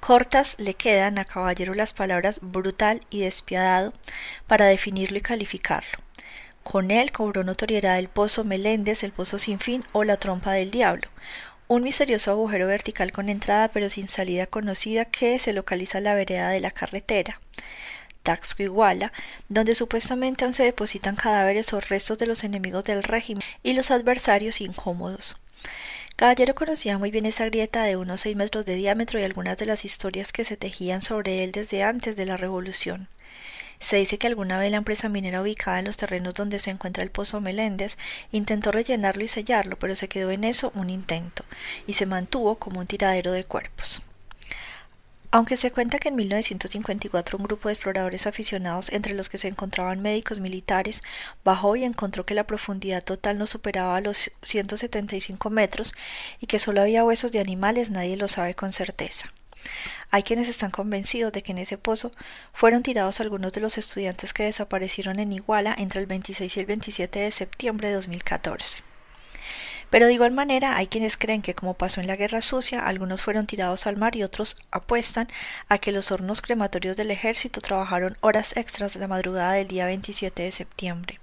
[0.00, 3.92] Cortas le quedan a Caballero las palabras brutal y despiadado
[4.46, 5.98] para definirlo y calificarlo.
[6.68, 10.72] Con él cobró notoriedad el pozo Meléndez, el pozo sin fin o la trompa del
[10.72, 11.08] diablo,
[11.68, 16.14] un misterioso agujero vertical con entrada pero sin salida conocida que se localiza en la
[16.14, 17.40] vereda de la carretera.
[18.24, 19.12] Taxco Iguala,
[19.48, 23.92] donde supuestamente aún se depositan cadáveres o restos de los enemigos del régimen y los
[23.92, 25.36] adversarios incómodos.
[26.16, 29.66] Caballero conocía muy bien esa grieta de unos seis metros de diámetro y algunas de
[29.66, 33.06] las historias que se tejían sobre él desde antes de la revolución.
[33.86, 37.04] Se dice que alguna vez la empresa minera ubicada en los terrenos donde se encuentra
[37.04, 37.98] el Pozo Meléndez
[38.32, 41.44] intentó rellenarlo y sellarlo, pero se quedó en eso un intento,
[41.86, 44.02] y se mantuvo como un tiradero de cuerpos.
[45.30, 49.46] Aunque se cuenta que en 1954 un grupo de exploradores aficionados, entre los que se
[49.46, 51.04] encontraban médicos militares,
[51.44, 55.94] bajó y encontró que la profundidad total no superaba los 175 metros
[56.40, 59.32] y que solo había huesos de animales, nadie lo sabe con certeza.
[60.10, 62.12] Hay quienes están convencidos de que en ese pozo
[62.52, 66.66] fueron tirados algunos de los estudiantes que desaparecieron en Iguala entre el 26 y el
[66.66, 68.82] 27 de septiembre de 2014.
[69.90, 73.22] Pero de igual manera hay quienes creen que como pasó en la Guerra Sucia, algunos
[73.22, 75.28] fueron tirados al mar y otros apuestan
[75.68, 80.42] a que los hornos crematorios del ejército trabajaron horas extras la madrugada del día 27
[80.42, 81.20] de septiembre.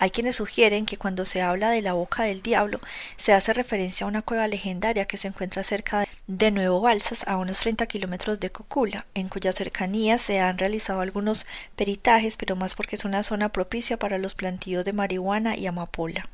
[0.00, 2.80] Hay quienes sugieren que cuando se habla de la boca del diablo
[3.18, 7.36] se hace referencia a una cueva legendaria que se encuentra cerca de Nuevo Balsas, a
[7.36, 11.44] unos 30 kilómetros de Cocula, en cuya cercanía se han realizado algunos
[11.76, 16.30] peritajes, pero más porque es una zona propicia para los plantíos de marihuana y amapola.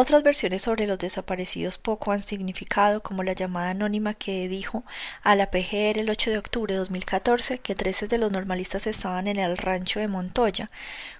[0.00, 4.84] Otras versiones sobre los desaparecidos poco han significado, como la llamada anónima que dijo
[5.24, 9.26] a la PGR el 8 de octubre de 2014 que 13 de los normalistas estaban
[9.26, 10.70] en el rancho de Montoya,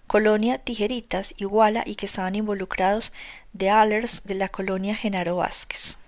[0.09, 3.13] colonia Tijeritas, Iguala, y que estaban involucrados
[3.53, 5.99] de Allers de la colonia Genaro Vázquez.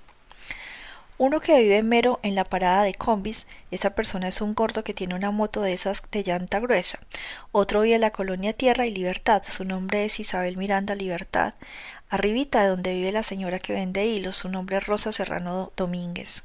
[1.18, 4.94] Uno que vive mero en la parada de combis, esa persona es un gordo que
[4.94, 6.98] tiene una moto de esas de llanta gruesa.
[7.52, 11.52] Otro vive en la colonia Tierra y Libertad, su nombre es Isabel Miranda Libertad.
[12.08, 16.44] Arribita de donde vive la señora que vende hilos, su nombre es Rosa Serrano Domínguez.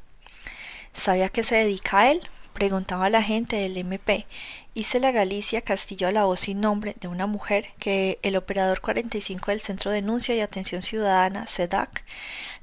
[0.94, 2.20] ¿Sabe a qué se dedica él?
[2.56, 4.26] Preguntaba la gente del MP.
[4.74, 8.82] Hice la Galicia Castillo a la voz sin nombre de una mujer que el operador
[8.82, 12.04] 45 del Centro de Denuncia y Atención Ciudadana, SEDAC,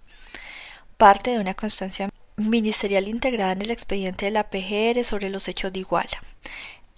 [0.97, 5.72] Parte de una constancia ministerial integrada en el expediente de la PGR sobre los hechos
[5.72, 6.22] de Iguala.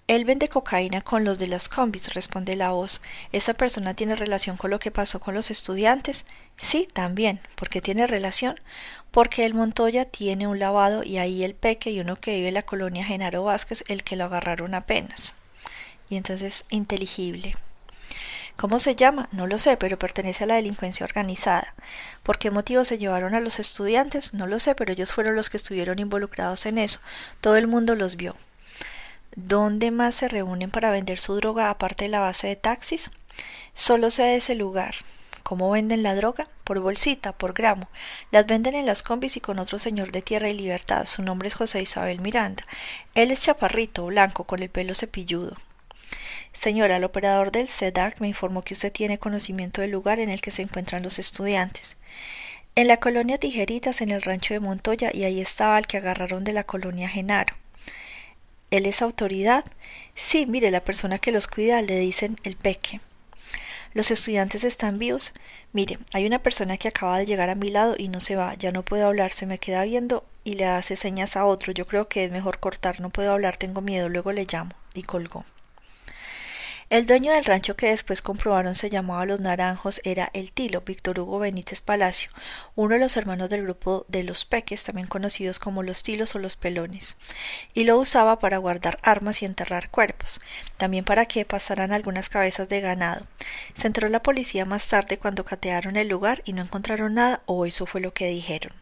[0.08, 3.00] Él vende cocaína con los de las combis, responde la voz.
[3.30, 6.26] ¿Esa persona tiene relación con lo que pasó con los estudiantes?
[6.56, 7.40] Sí, también.
[7.54, 8.60] ¿Por qué tiene relación?
[9.10, 12.54] Porque el Montoya tiene un lavado y ahí el Peque y uno que vive en
[12.54, 15.36] la colonia Genaro Vázquez, el que lo agarraron apenas.
[16.08, 17.54] Y entonces, inteligible.
[18.56, 19.28] ¿Cómo se llama?
[19.32, 21.74] No lo sé, pero pertenece a la delincuencia organizada.
[22.22, 24.34] ¿Por qué motivo se llevaron a los estudiantes?
[24.34, 27.00] No lo sé, pero ellos fueron los que estuvieron involucrados en eso.
[27.40, 28.36] Todo el mundo los vio.
[29.34, 33.10] ¿Dónde más se reúnen para vender su droga aparte de la base de taxis?
[33.72, 34.96] Solo sé de ese lugar.
[35.42, 36.48] ¿Cómo venden la droga?
[36.64, 37.88] Por bolsita, por gramo.
[38.30, 41.06] Las venden en las combis y con otro señor de tierra y libertad.
[41.06, 42.66] Su nombre es José Isabel Miranda.
[43.14, 45.56] Él es chaparrito, blanco, con el pelo cepilludo.
[46.52, 50.42] Señora, el operador del CEDAC me informó que usted tiene conocimiento del lugar en el
[50.42, 51.96] que se encuentran los estudiantes.
[52.74, 56.44] En la colonia Tijeritas, en el rancho de Montoya, y ahí estaba el que agarraron
[56.44, 57.61] de la colonia Genaro.
[58.72, 59.66] ¿Él es autoridad?
[60.16, 63.02] Sí, mire, la persona que los cuida le dicen el peque.
[63.92, 65.34] Los estudiantes están vivos.
[65.74, 68.54] Mire, hay una persona que acaba de llegar a mi lado y no se va,
[68.54, 71.74] ya no puedo hablar, se me queda viendo y le hace señas a otro.
[71.74, 74.70] Yo creo que es mejor cortar, no puedo hablar, tengo miedo, luego le llamo.
[74.94, 75.44] Y colgó.
[76.92, 81.20] El dueño del rancho que después comprobaron se llamaba Los Naranjos era el Tilo, Víctor
[81.20, 82.30] Hugo Benítez Palacio,
[82.74, 86.38] uno de los hermanos del grupo de los Peques, también conocidos como los Tilos o
[86.38, 87.16] los Pelones,
[87.72, 90.42] y lo usaba para guardar armas y enterrar cuerpos,
[90.76, 93.26] también para que pasaran algunas cabezas de ganado.
[93.74, 97.64] Se entró la policía más tarde cuando catearon el lugar y no encontraron nada, o
[97.64, 98.81] eso fue lo que dijeron.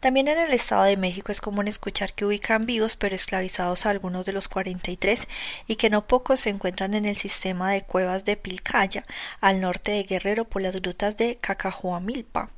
[0.00, 3.90] También en el Estado de México es común escuchar que ubican vivos pero esclavizados a
[3.90, 5.26] algunos de los 43
[5.66, 9.04] y que no pocos se encuentran en el sistema de cuevas de Pilcaya,
[9.40, 12.48] al norte de Guerrero por las grutas de Cacahuamilpa.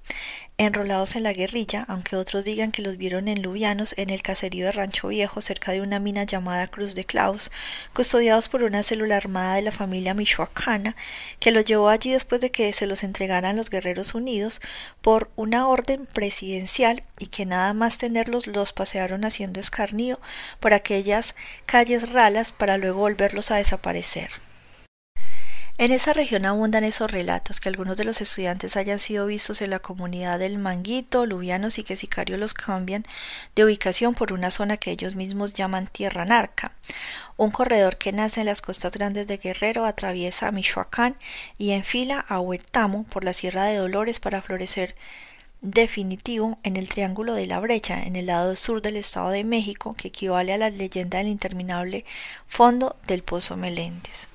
[0.61, 4.67] Enrolados en la guerrilla, aunque otros digan que los vieron en Lubianos en el caserío
[4.67, 7.51] de Rancho Viejo cerca de una mina llamada Cruz de Claus,
[7.95, 10.97] custodiados por una célula armada de la familia michoacana,
[11.39, 14.61] que los llevó allí después de que se los entregaran los Guerreros Unidos
[15.01, 20.21] por una orden presidencial y que nada más tenerlos los pasearon haciendo escarnio
[20.61, 24.31] por aquellas calles ralas para luego volverlos a desaparecer.
[25.81, 29.71] En esa región abundan esos relatos, que algunos de los estudiantes hayan sido vistos en
[29.71, 33.07] la comunidad del Manguito, Lubianos y que sicarios los cambian
[33.55, 36.73] de ubicación por una zona que ellos mismos llaman Tierra Narca,
[37.39, 41.17] un corredor que nace en las costas grandes de Guerrero, atraviesa Michoacán
[41.57, 44.95] y enfila a Huetamo por la Sierra de Dolores para florecer
[45.63, 49.95] definitivo en el Triángulo de la Brecha, en el lado sur del Estado de México,
[49.97, 52.05] que equivale a la leyenda del interminable
[52.49, 54.29] fondo del Pozo Meléndez.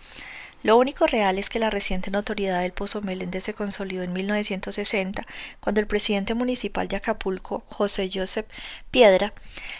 [0.66, 5.22] Lo único real es que la reciente notoriedad del Pozo Meléndez se consolidó en 1960,
[5.59, 8.47] cuando el presidente municipal de Acapulco, José Joseph
[8.89, 9.36] Piedra,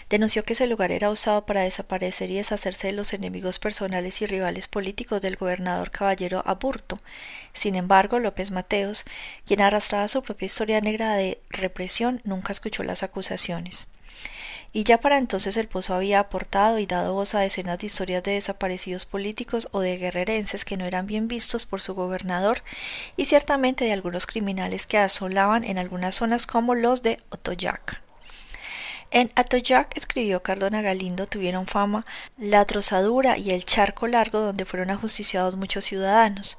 [0.08, 4.26] denunció que ese lugar era usado para desaparecer y deshacerse de los enemigos personales y
[4.26, 7.00] rivales políticos del gobernador caballero Aburto.
[7.52, 9.06] Sin embargo, López Mateos,
[9.44, 13.88] quien arrastraba su propia historia negra de represión, nunca escuchó las acusaciones
[14.76, 18.22] y ya para entonces el Pozo había aportado y dado voz a decenas de historias
[18.22, 22.62] de desaparecidos políticos o de guerrerenses que no eran bien vistos por su gobernador
[23.16, 28.02] y ciertamente de algunos criminales que asolaban en algunas zonas como los de Otoyac.
[29.10, 32.04] En Atoyac, escribió Cardona Galindo, tuvieron fama
[32.36, 36.54] la trozadura y el charco largo donde fueron ajusticiados muchos ciudadanos.